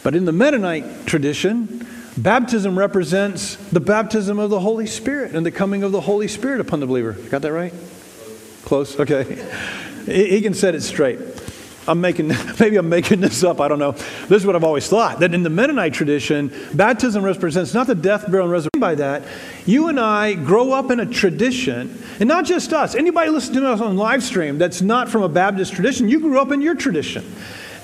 [0.03, 1.84] But in the Mennonite tradition,
[2.17, 6.61] baptism represents the baptism of the Holy Spirit and the coming of the Holy Spirit
[6.61, 7.13] upon the believer.
[7.13, 7.73] Got that right?
[8.65, 8.99] Close?
[8.99, 9.25] Okay.
[10.07, 11.19] He can set it straight.
[11.87, 12.29] I'm making,
[12.61, 13.93] maybe I'm making this up, I don't know.
[13.93, 17.95] This is what I've always thought that in the Mennonite tradition, baptism represents not the
[17.95, 18.81] death, burial, and resurrection.
[18.81, 19.23] By that,
[19.67, 22.95] you and I grow up in a tradition, and not just us.
[22.95, 26.39] Anybody listening to us on live stream that's not from a Baptist tradition, you grew
[26.39, 27.25] up in your tradition.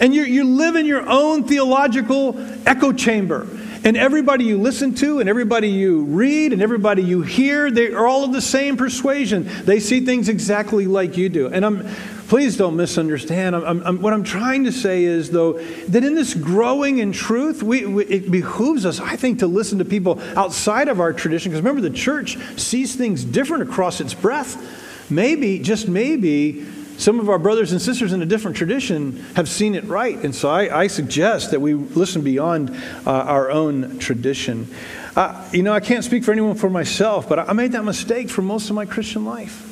[0.00, 2.34] And you, you live in your own theological
[2.66, 3.46] echo chamber.
[3.82, 8.06] And everybody you listen to, and everybody you read, and everybody you hear, they are
[8.06, 9.48] all of the same persuasion.
[9.64, 11.48] They see things exactly like you do.
[11.48, 11.88] And I'm
[12.30, 13.56] Please don't misunderstand.
[13.56, 15.54] I'm, I'm, what I'm trying to say is, though,
[15.88, 19.78] that in this growing in truth, we, we, it behooves us, I think, to listen
[19.78, 21.50] to people outside of our tradition.
[21.50, 25.10] Because remember, the church sees things different across its breadth.
[25.10, 26.64] Maybe, just maybe,
[27.00, 30.18] some of our brothers and sisters in a different tradition have seen it right.
[30.18, 32.70] And so I, I suggest that we listen beyond
[33.06, 34.68] uh, our own tradition.
[35.16, 38.28] Uh, you know, I can't speak for anyone for myself, but I made that mistake
[38.28, 39.66] for most of my Christian life.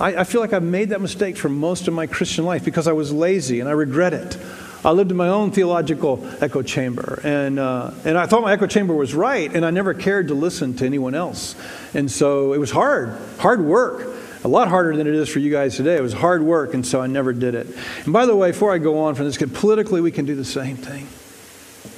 [0.00, 2.88] I, I feel like I've made that mistake for most of my Christian life because
[2.88, 4.36] I was lazy and I regret it.
[4.84, 8.66] I lived in my own theological echo chamber, and, uh, and I thought my echo
[8.66, 11.54] chamber was right, and I never cared to listen to anyone else.
[11.94, 14.11] And so it was hard, hard work.
[14.44, 15.96] A lot harder than it is for you guys today.
[15.96, 17.68] It was hard work, and so I never did it.
[18.04, 20.44] And by the way, before I go on from this, politically, we can do the
[20.44, 21.06] same thing.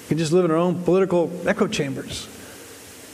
[0.02, 2.28] We can just live in our own political echo chambers.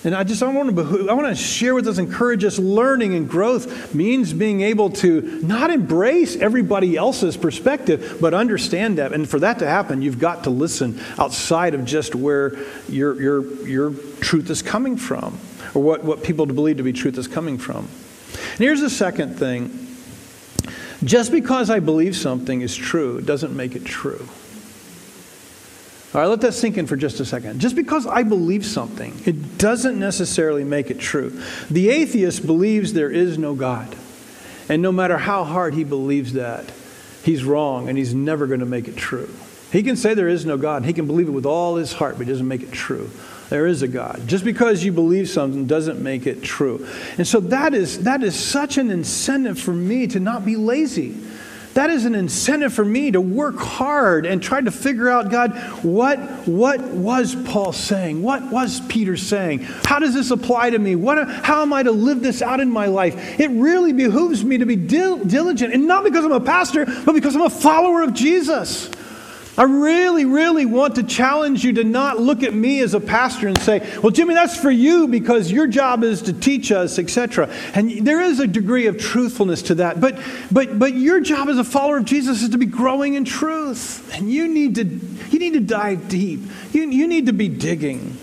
[0.03, 2.59] And I just I want to I want to share with us, encourage us.
[2.59, 9.13] Learning and growth means being able to not embrace everybody else's perspective, but understand that.
[9.13, 12.57] And for that to happen, you've got to listen outside of just where
[12.89, 13.91] your your your
[14.21, 15.39] truth is coming from,
[15.75, 17.87] or what what people believe to be truth is coming from.
[18.35, 19.89] And here's the second thing:
[21.05, 24.27] just because I believe something is true doesn't make it true.
[26.13, 27.61] All right, let that sink in for just a second.
[27.61, 31.41] Just because I believe something, it doesn't necessarily make it true.
[31.71, 33.95] The atheist believes there is no God.
[34.69, 36.73] And no matter how hard he believes that,
[37.23, 39.29] he's wrong and he's never going to make it true.
[39.71, 40.85] He can say there is no God.
[40.85, 43.11] He can believe it with all his heart, but he doesn't make it true.
[43.51, 44.23] There is a God.
[44.27, 46.87] Just because you believe something doesn't make it true.
[47.19, 51.17] And so that is, that is such an incentive for me to not be lazy
[51.75, 55.57] that is an incentive for me to work hard and try to figure out, God,
[55.85, 58.23] what, what was Paul saying?
[58.23, 59.61] What was Peter saying?
[59.85, 60.97] How does this apply to me?
[60.97, 63.39] What, how am I to live this out in my life?
[63.39, 67.13] It really behooves me to be dil- diligent, and not because I'm a pastor, but
[67.13, 68.91] because I'm a follower of Jesus.
[69.59, 73.49] I really, really want to challenge you to not look at me as a pastor
[73.49, 77.51] and say, well, Jimmy, that's for you because your job is to teach us, etc.
[77.75, 80.01] And there is a degree of truthfulness to that.
[80.01, 80.19] But,
[80.51, 84.15] but, but your job as a follower of Jesus is to be growing in truth.
[84.15, 86.41] And you need to, you need to dive deep.
[86.73, 88.17] You, you need to be digging.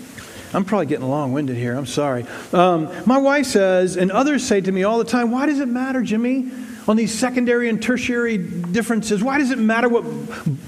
[0.54, 1.76] I'm probably getting long winded here.
[1.76, 2.24] I'm sorry.
[2.54, 5.68] Um, my wife says, and others say to me all the time, why does it
[5.68, 6.50] matter, Jimmy?
[6.88, 9.22] On these secondary and tertiary differences.
[9.22, 10.04] Why does it matter what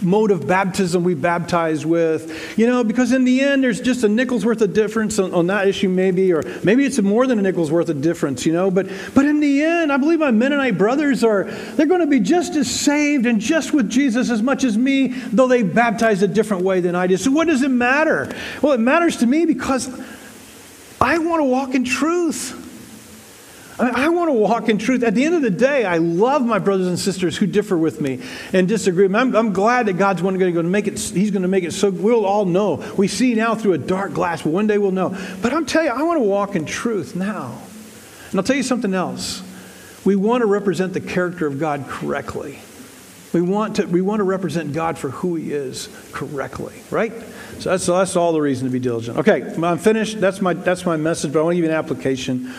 [0.02, 2.59] mode of baptism we baptize with?
[2.59, 5.46] You know, because in the end, there's just a nickel's worth of difference on, on
[5.46, 8.70] that issue, maybe, or maybe it's more than a nickel's worth of difference, you know.
[8.70, 12.20] But, but in the end, I believe my Mennonite brothers are, they're going to be
[12.20, 16.28] just as saved and just with Jesus as much as me, though they baptized a
[16.28, 17.20] different way than I did.
[17.20, 18.30] So what does it matter?
[18.61, 19.88] Well, it matters to me because
[21.00, 22.59] I want to walk in truth.
[23.80, 25.02] I, I want to walk in truth.
[25.02, 28.00] At the end of the day, I love my brothers and sisters who differ with
[28.00, 28.20] me
[28.52, 29.06] and disagree.
[29.06, 31.90] I'm, I'm glad that God's going to make it, He's going to make it so
[31.90, 32.76] we'll all know.
[32.96, 35.16] We see now through a dark glass, but one day we'll know.
[35.40, 37.60] But I'm telling you, I want to walk in truth now.
[38.30, 39.42] And I'll tell you something else.
[40.04, 42.58] We want to represent the character of God correctly.
[43.32, 47.12] We want to, we want to represent God for who He is correctly, right?
[47.58, 49.18] So that's, that's all the reason to be diligent.
[49.18, 50.20] Okay, I'm finished.
[50.20, 52.52] That's my, that's my message, but I want to give you an application.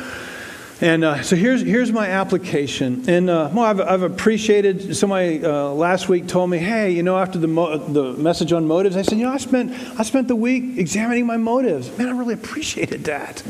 [0.81, 3.07] And uh, so here's, here's my application.
[3.07, 7.19] And uh, well, I've, I've appreciated, somebody uh, last week told me, hey, you know,
[7.19, 10.27] after the, mo- the message on motives, I said, you know, I spent, I spent
[10.27, 11.95] the week examining my motives.
[11.99, 13.43] Man, I really appreciated that.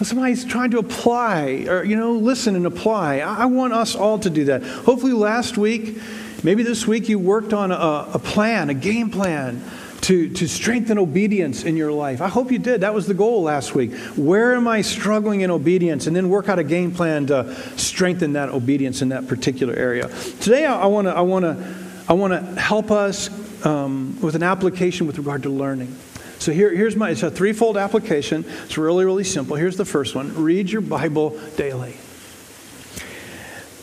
[0.00, 3.18] somebody's trying to apply, or, you know, listen and apply.
[3.18, 4.62] I, I want us all to do that.
[4.62, 5.98] Hopefully, last week,
[6.44, 9.60] maybe this week, you worked on a, a plan, a game plan
[10.10, 12.20] to, to strengthen obedience in your life.
[12.20, 12.80] I hope you did.
[12.80, 13.94] That was the goal last week.
[14.16, 16.08] Where am I struggling in obedience?
[16.08, 20.08] And then work out a game plan to strengthen that obedience in that particular area.
[20.40, 21.76] Today, I want to I wanna,
[22.08, 23.30] I wanna help us
[23.64, 25.96] um, with an application with regard to learning.
[26.40, 28.44] So here, here's my, it's a threefold application.
[28.64, 29.54] It's really, really simple.
[29.54, 31.92] Here's the first one read your Bible daily.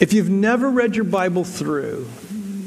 [0.02, 2.10] If you've never read your Bible through,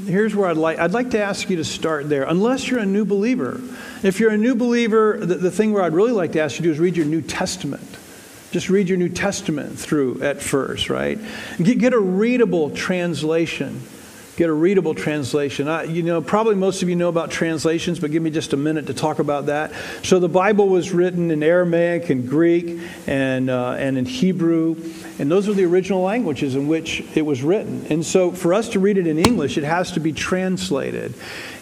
[0.06, 2.86] here's where I'd like, I'd like to ask you to start there, unless you're a
[2.86, 3.60] new believer.
[4.02, 6.62] If you're a new believer, the, the thing where I'd really like to ask you
[6.62, 7.98] to do is read your New Testament.
[8.50, 11.18] Just read your New Testament through at first, right?
[11.62, 13.82] Get, get a readable translation.
[14.40, 15.68] Get a readable translation.
[15.68, 18.56] I, you know, probably most of you know about translations, but give me just a
[18.56, 19.70] minute to talk about that.
[20.02, 24.76] So the Bible was written in Aramaic and Greek and, uh, and in Hebrew
[25.20, 27.84] And those are the original languages in which it was written.
[27.90, 31.12] And so for us to read it in English, it has to be translated.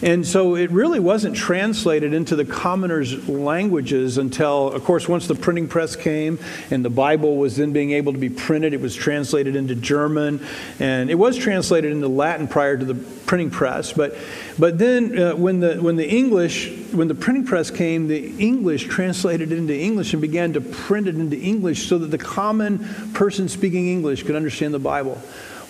[0.01, 5.35] And so it really wasn't translated into the commoners' languages until, of course, once the
[5.35, 6.39] printing press came
[6.71, 10.39] and the Bible was then being able to be printed, it was translated into German.
[10.79, 13.93] And it was translated into Latin prior to the printing press.
[13.93, 14.15] But,
[14.57, 18.85] but then uh, when, the, when the English, when the printing press came, the English
[18.85, 22.79] translated it into English and began to print it into English so that the common
[23.13, 25.21] person speaking English could understand the Bible.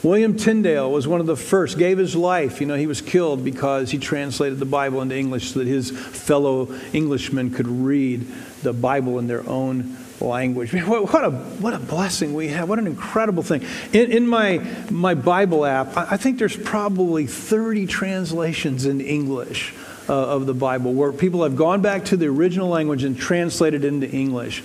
[0.02, 2.62] William Tyndale was one of the first, gave his life.
[2.62, 5.92] You know, he was killed because he translated the Bible into English so that his
[5.92, 8.26] fellow Englishmen could read
[8.62, 10.74] the Bible in their own language.
[10.74, 12.70] What a, what a blessing we have.
[12.70, 13.66] What an incredible thing.
[13.94, 14.60] In, in my,
[14.90, 19.74] my Bible app, I think there's probably 30 translations in English.
[20.08, 23.86] Uh, of the Bible, where people have gone back to the original language and translated
[23.86, 24.64] into English.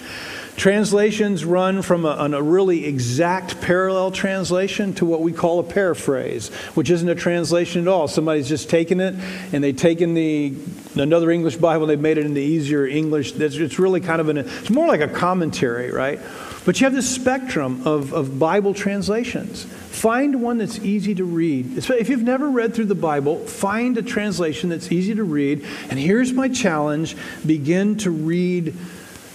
[0.56, 6.48] Translations run from a, a, really exact parallel translation to what we call a paraphrase,
[6.74, 8.06] which isn't a translation at all.
[8.06, 9.14] Somebody's just taken it
[9.52, 10.54] and they've taken the
[10.94, 13.34] another English Bible and they've made it into easier English.
[13.34, 16.20] It's really kind of an it's more like a commentary, right?
[16.64, 19.64] But you have this spectrum of, of Bible translations.
[19.64, 21.76] Find one that's easy to read.
[21.76, 25.64] If you've never read through the Bible, find a translation that's easy to read.
[25.90, 28.74] And here's my challenge begin to read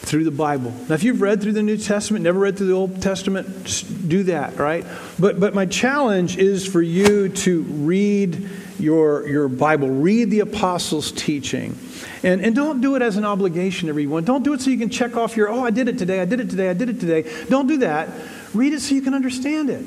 [0.02, 0.72] through the Bible.
[0.88, 4.24] Now, if you've read through the New Testament, never read through the Old Testament, do
[4.24, 4.86] that, right?
[5.20, 11.12] But, but my challenge is for you to read your, your Bible, read the apostles'
[11.12, 11.78] teaching.
[12.24, 14.24] And, and don't do it as an obligation, everyone.
[14.24, 16.26] Don't do it so you can check off your, oh, I did it today, I
[16.26, 17.30] did it today, I did it today.
[17.50, 18.10] Don't do that.
[18.54, 19.86] Read it so you can understand it.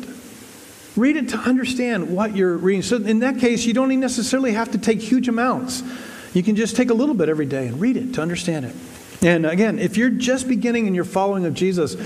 [0.95, 2.83] Read it to understand what you're reading.
[2.83, 5.83] So, in that case, you don't even necessarily have to take huge amounts.
[6.35, 8.77] You can just take a little bit every day and read it to understand it.
[9.23, 11.97] And again, if you're just beginning in your following of Jesus,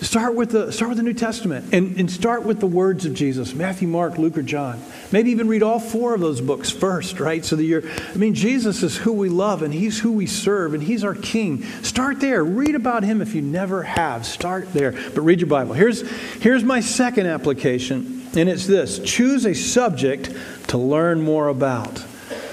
[0.00, 3.14] start with the, start with the New Testament and, and start with the words of
[3.14, 4.82] Jesus Matthew, Mark, Luke, or John.
[5.12, 7.44] Maybe even read all four of those books first, right?
[7.44, 10.74] So that you're, I mean, Jesus is who we love and He's who we serve
[10.74, 11.62] and He's our King.
[11.82, 12.42] Start there.
[12.42, 14.26] Read about Him if you never have.
[14.26, 14.92] Start there.
[14.92, 15.74] But read your Bible.
[15.74, 16.08] Here's,
[16.40, 20.34] here's my second application, and it's this choose a subject
[20.68, 22.04] to learn more about.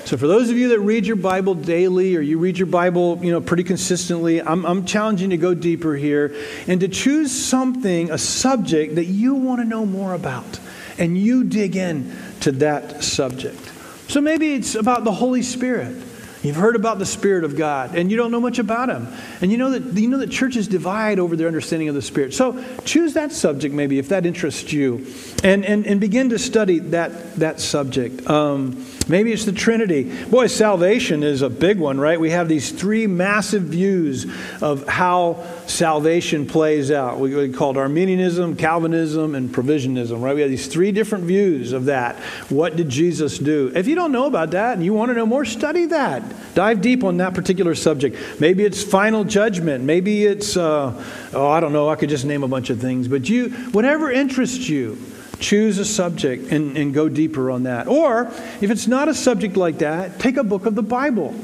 [0.06, 3.20] So for those of you that read your Bible daily or you read your Bible,
[3.24, 6.36] you know, pretty consistently, I'm, I'm challenging you to go deeper here
[6.68, 10.60] and to choose something, a subject that you want to know more about.
[10.99, 13.60] And you dig in to that subject.
[14.08, 16.05] So maybe it's about the Holy Spirit.
[16.46, 19.08] You've heard about the Spirit of God, and you don't know much about Him.
[19.41, 22.36] And you know that you know that churches divide over their understanding of the Spirit.
[22.36, 25.08] So choose that subject, maybe, if that interests you,
[25.43, 28.30] and and, and begin to study that that subject.
[28.30, 30.04] Um, maybe it's the Trinity.
[30.26, 32.20] Boy, salvation is a big one, right?
[32.20, 34.32] We have these three massive views
[34.62, 37.20] of how salvation plays out.
[37.20, 40.36] We, we call it Arminianism, Calvinism, and Provisionism, right?
[40.36, 42.18] We have these three different views of that.
[42.50, 43.72] What did Jesus do?
[43.76, 46.24] If you don't know about that and you want to know more, study that.
[46.54, 48.18] Dive deep on that particular subject.
[48.40, 49.84] Maybe it's final judgment.
[49.84, 53.08] Maybe it's, uh, oh, I don't know, I could just name a bunch of things.
[53.08, 54.98] But you, whatever interests you,
[55.40, 57.88] choose a subject and, and go deeper on that.
[57.88, 58.32] Or
[58.62, 61.36] if it's not a subject like that, take a book of the Bible.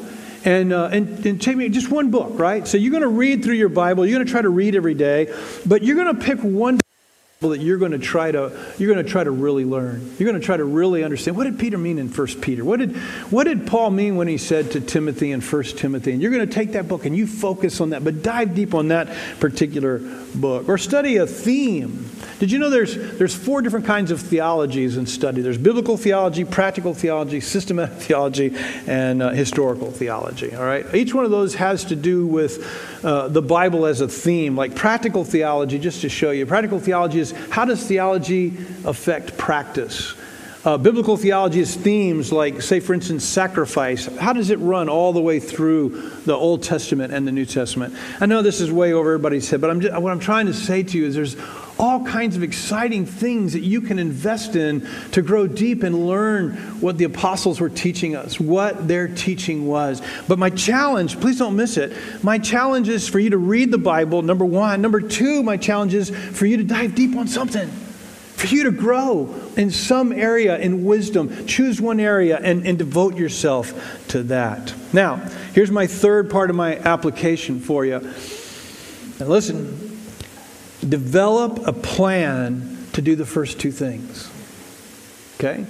[0.44, 2.68] And, uh, and, and take me just one book, right?
[2.68, 4.08] So you're going to read through your Bible.
[4.08, 5.32] You're going to try to read every day,
[5.68, 6.81] but you're going to pick one
[7.50, 10.16] that you're going to try to you're going to try to really learn.
[10.20, 11.36] You're going to try to really understand.
[11.36, 12.64] What did peter mean in 1 peter?
[12.64, 12.96] What did
[13.32, 16.12] what did paul mean when he said to timothy in 1 timothy?
[16.12, 18.76] And you're going to take that book and you focus on that but dive deep
[18.76, 19.08] on that
[19.39, 19.98] particular
[20.36, 20.70] book.
[20.70, 22.08] Or study a theme
[22.42, 26.44] did you know there's there's four different kinds of theologies in study there's biblical theology
[26.44, 28.54] practical theology systematic theology
[28.88, 32.68] and uh, historical theology all right each one of those has to do with
[33.06, 37.20] uh, the bible as a theme like practical theology just to show you practical theology
[37.20, 40.16] is how does theology affect practice?
[40.64, 44.06] Uh, biblical theology is themes like, say, for instance, sacrifice.
[44.18, 47.96] How does it run all the way through the Old Testament and the New Testament?
[48.20, 50.54] I know this is way over everybody's head, but I'm just, what I'm trying to
[50.54, 51.36] say to you is there's
[51.82, 56.52] all kinds of exciting things that you can invest in to grow deep and learn
[56.80, 60.02] what the apostles were teaching us, what their teaching was.
[60.28, 61.92] But my challenge, please don't miss it,
[62.24, 64.82] my challenge is for you to read the Bible, number one.
[64.82, 68.72] Number two, my challenge is for you to dive deep on something for you to
[68.72, 71.46] grow in some area in wisdom.
[71.46, 74.74] Choose one area and, and devote yourself to that.
[74.94, 75.18] Now,
[75.54, 77.98] here's my third part of my application for you.
[77.98, 79.91] And listen,
[80.88, 84.30] develop a plan to do the first two things.
[85.36, 85.66] Okay?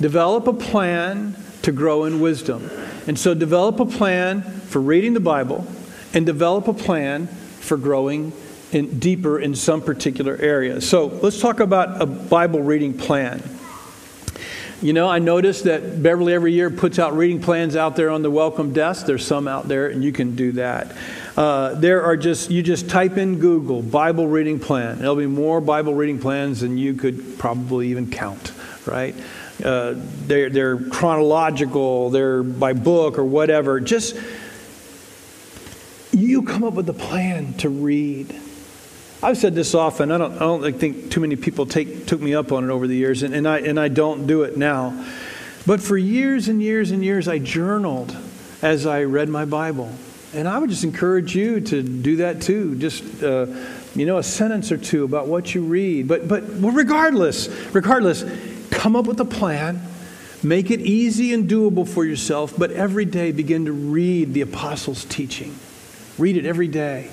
[0.00, 2.70] Develop a plan to grow in wisdom.
[3.06, 5.66] And so develop a plan for reading the Bible
[6.12, 8.32] and develop a plan for growing
[8.72, 10.80] in, deeper in some particular area.
[10.80, 13.42] So let's talk about a Bible reading plan.
[14.84, 18.20] You know, I noticed that Beverly every year puts out reading plans out there on
[18.20, 19.06] the welcome desk.
[19.06, 20.94] There's some out there, and you can do that.
[21.38, 24.98] Uh, there are just, you just type in Google Bible reading plan.
[24.98, 28.52] There'll be more Bible reading plans than you could probably even count,
[28.84, 29.14] right?
[29.64, 29.94] Uh,
[30.26, 33.80] they're, they're chronological, they're by book or whatever.
[33.80, 34.14] Just,
[36.12, 38.38] you come up with a plan to read.
[39.24, 40.12] I've said this often.
[40.12, 42.86] I don't, I don't think too many people take, took me up on it over
[42.86, 45.06] the years, and, and, I, and I don't do it now.
[45.66, 48.14] But for years and years and years, I journaled
[48.60, 49.90] as I read my Bible.
[50.34, 52.74] And I would just encourage you to do that too.
[52.74, 53.46] Just, uh,
[53.94, 56.06] you know, a sentence or two about what you read.
[56.06, 58.24] But, but regardless, regardless,
[58.70, 59.80] come up with a plan.
[60.42, 65.06] Make it easy and doable for yourself, but every day begin to read the apostles'
[65.06, 65.54] teaching.
[66.18, 67.08] Read it every day.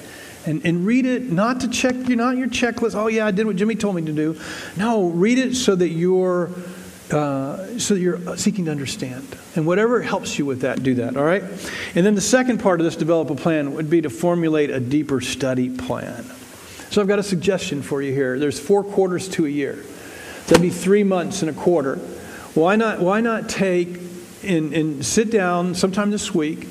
[0.45, 2.95] And, and read it not to check, you not your checklist.
[2.95, 4.39] Oh, yeah, I did what Jimmy told me to do.
[4.75, 6.49] No, read it so that you're
[7.11, 9.27] uh, so that you're seeking to understand.
[9.55, 11.43] And whatever helps you with that, do that, all right?
[11.93, 14.79] And then the second part of this develop a plan would be to formulate a
[14.79, 16.23] deeper study plan.
[16.89, 18.39] So I've got a suggestion for you here.
[18.39, 19.83] There's four quarters to a year.
[20.47, 21.97] That'd be three months and a quarter.
[22.53, 23.99] Why not, why not take
[24.43, 26.67] and, and sit down sometime this week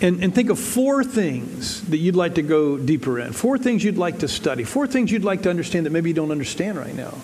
[0.00, 3.82] and, and think of four things that you'd like to go deeper in, four things
[3.82, 6.76] you'd like to study, four things you'd like to understand that maybe you don't understand
[6.76, 7.14] right now.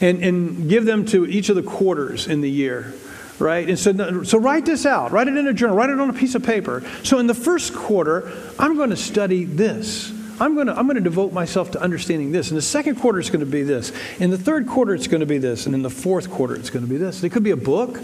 [0.00, 2.94] And, and give them to each of the quarters in the year,
[3.38, 3.68] right?
[3.68, 6.14] And so, so write this out, write it in a journal, write it on a
[6.14, 6.82] piece of paper.
[7.02, 10.10] So in the first quarter, I'm going to study this.
[10.40, 12.48] I'm going, to, I'm going to devote myself to understanding this.
[12.48, 13.92] In the second quarter, it's going to be this.
[14.20, 15.66] In the third quarter, it's going to be this.
[15.66, 17.22] And in the fourth quarter, it's going to be this.
[17.22, 18.00] It could be a book,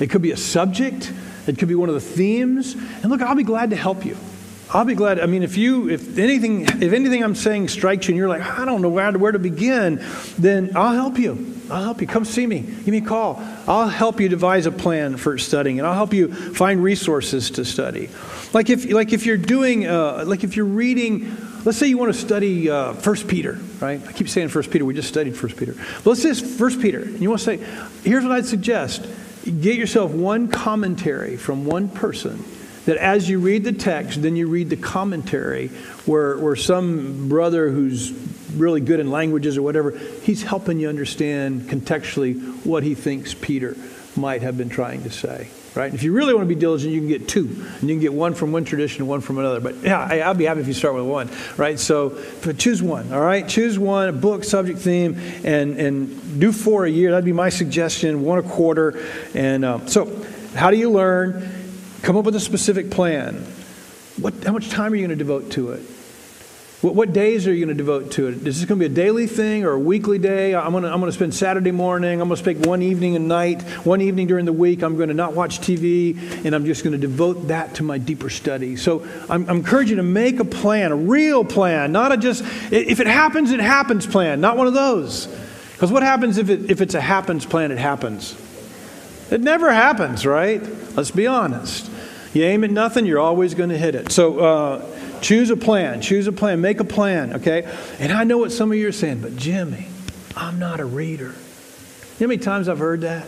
[0.00, 1.12] it could be a subject,
[1.50, 2.74] it could be one of the themes.
[2.74, 4.16] And look, I'll be glad to help you.
[4.72, 5.18] I'll be glad.
[5.18, 8.42] I mean, if you, if anything, if anything I'm saying strikes you and you're like,
[8.42, 10.04] I don't know where to, where to begin,
[10.38, 11.56] then I'll help you.
[11.70, 12.06] I'll help you.
[12.06, 12.60] Come see me.
[12.60, 13.42] Give me a call.
[13.66, 17.64] I'll help you devise a plan for studying, and I'll help you find resources to
[17.64, 18.10] study.
[18.52, 22.12] Like if, like if you're doing, uh, like if you're reading, let's say you want
[22.12, 24.00] to study uh, First Peter, right?
[24.06, 24.84] I keep saying First Peter.
[24.84, 25.74] We just studied First Peter.
[25.74, 27.56] But let's say First Peter, and you want to say,
[28.02, 29.06] here's what I'd suggest:
[29.44, 32.44] get yourself one commentary from one person
[32.86, 35.68] that as you read the text, then you read the commentary
[36.06, 38.12] where, where some brother who's
[38.54, 43.76] really good in languages or whatever, he's helping you understand contextually what he thinks Peter
[44.16, 45.48] might have been trying to say.
[45.74, 45.94] Right?
[45.94, 47.46] If you really want to be diligent, you can get two.
[47.80, 49.60] And you can get one from one tradition and one from another.
[49.60, 51.30] But yeah, I'll be happy if you start with one.
[51.56, 51.78] Right?
[51.78, 52.20] So
[52.54, 53.12] choose one.
[53.12, 53.46] All right?
[53.46, 57.10] Choose one, book, subject, theme, and, and do four a year.
[57.10, 59.00] That'd be my suggestion, one a quarter.
[59.34, 60.06] And um, so,
[60.54, 61.48] how do you learn?
[62.02, 63.36] Come up with a specific plan.
[64.16, 65.82] What, how much time are you going to devote to it?
[66.80, 68.46] What, what days are you going to devote to it?
[68.46, 70.54] Is this going to be a daily thing or a weekly day?
[70.54, 72.22] I'm going to, I'm going to spend Saturday morning.
[72.22, 74.82] I'm going to spend one evening and night, one evening during the week.
[74.82, 76.16] I'm going to not watch TV,
[76.46, 78.76] and I'm just going to devote that to my deeper study.
[78.76, 82.44] So I'm, I'm encouraging you to make a plan, a real plan, not a just,
[82.72, 85.26] if it happens, it happens plan, not one of those.
[85.72, 88.34] Because what happens if, it, if it's a happens plan, it happens?
[89.30, 90.62] It never happens, right?
[90.96, 91.90] Let's be honest.
[92.32, 94.12] You aim at nothing, you're always going to hit it.
[94.12, 96.00] So uh, choose a plan.
[96.00, 96.60] Choose a plan.
[96.60, 97.70] Make a plan, okay?
[97.98, 99.86] And I know what some of you are saying, but Jimmy,
[100.36, 101.24] I'm not a reader.
[101.24, 101.34] You know
[102.20, 103.26] how many times I've heard that?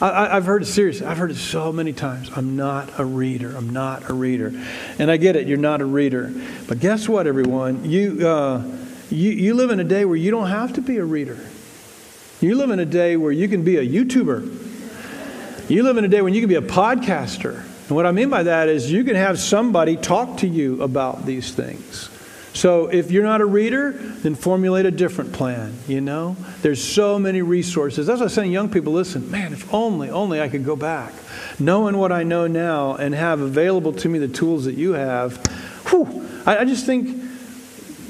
[0.00, 1.06] I, have heard it seriously.
[1.06, 2.30] I've heard it so many times.
[2.36, 3.56] I'm not a reader.
[3.56, 4.52] I'm not a reader.
[4.98, 5.48] And I get it.
[5.48, 6.32] You're not a reader.
[6.68, 7.84] But guess what, everyone?
[7.84, 8.62] You, uh,
[9.10, 11.38] you, you live in a day where you don't have to be a reader.
[12.40, 15.68] You live in a day where you can be a YouTuber.
[15.68, 17.64] You live in a day when you can be a podcaster.
[17.88, 21.24] And what I mean by that is you can have somebody talk to you about
[21.24, 22.10] these things.
[22.52, 26.36] So if you're not a reader, then formulate a different plan, you know?
[26.60, 28.06] There's so many resources.
[28.06, 31.12] That's why I'm saying young people, listen, man, if only, only I could go back.
[31.58, 35.36] Knowing what I know now and have available to me the tools that you have,
[35.88, 37.22] whew, I, I just think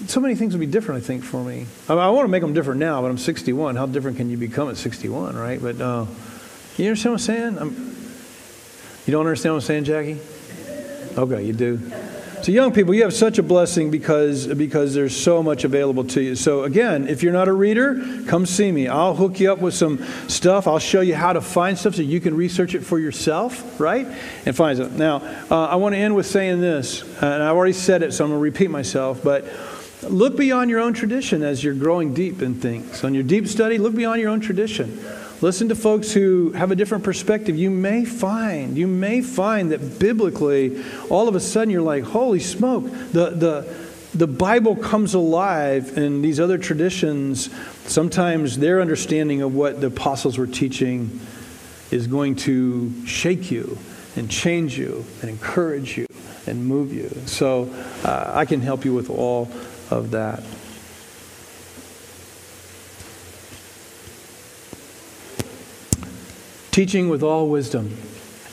[0.07, 1.67] so many things would be different, I think, for me.
[1.89, 3.77] I, I, want to make them different now, but I'm 61.
[3.77, 5.61] How different can you become at 61, right?
[5.61, 6.07] But uh,
[6.79, 7.59] you understand what I'm saying?
[7.59, 7.98] I'm,
[9.09, 10.19] you don't understand what I'm saying, Jackie?
[11.17, 11.81] Okay, you do.
[12.43, 16.21] So, young people, you have such a blessing because, because there's so much available to
[16.21, 16.37] you.
[16.37, 18.87] So, again, if you're not a reader, come see me.
[18.87, 20.69] I'll hook you up with some stuff.
[20.69, 24.07] I'll show you how to find stuff so you can research it for yourself, right?
[24.45, 24.93] And find it.
[24.93, 25.17] Now,
[25.51, 28.31] uh, I want to end with saying this, and I've already said it, so I'm
[28.31, 29.47] going to repeat myself, but
[30.03, 33.03] look beyond your own tradition as you're growing deep in things.
[33.05, 35.03] On your deep study, look beyond your own tradition.
[35.41, 37.57] Listen to folks who have a different perspective.
[37.57, 42.41] You may find, you may find that biblically, all of a sudden you're like, holy
[42.41, 43.77] smoke, the, the,
[44.15, 47.51] the Bible comes alive in these other traditions.
[47.85, 51.21] Sometimes their understanding of what the apostles were teaching
[51.93, 53.79] is going to shake you
[54.17, 56.07] and change you and encourage you
[56.49, 57.11] and move you.
[57.27, 57.73] So
[58.03, 59.49] uh, I can help you with all
[59.91, 60.43] of that.
[66.71, 67.97] Teaching with all wisdom,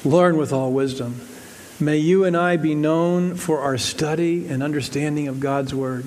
[0.03, 1.22] learn with all wisdom.
[1.80, 6.05] May you and I be known for our study and understanding of God's Word.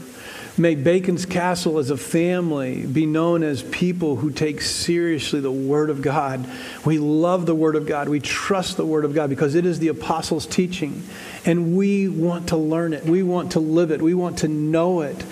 [0.57, 5.91] May Bacon's Castle as a family be known as people who take seriously the Word
[5.91, 6.49] of God.
[6.85, 8.09] We love the Word of God.
[8.09, 11.05] We trust the Word of God because it is the apostles' teaching.
[11.45, 13.05] And we want to learn it.
[13.05, 14.03] We want to live it.
[14.03, 15.23] We want to know it.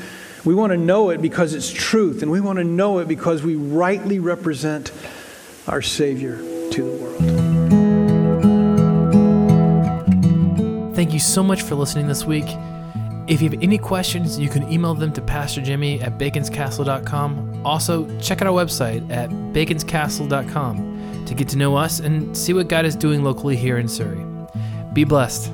[0.44, 2.22] We want to know it because it's truth.
[2.22, 4.92] And we want to know it because we rightly represent
[5.66, 6.38] our Savior
[6.72, 7.16] to the world.
[10.94, 12.46] Thank you so much for listening this week.
[13.26, 17.66] If you have any questions, you can email them to Pastor Jimmy at baconscastle.com.
[17.66, 22.68] Also, check out our website at baconscastle.com to get to know us and see what
[22.68, 24.24] God is doing locally here in Surry.
[24.92, 25.52] Be blessed.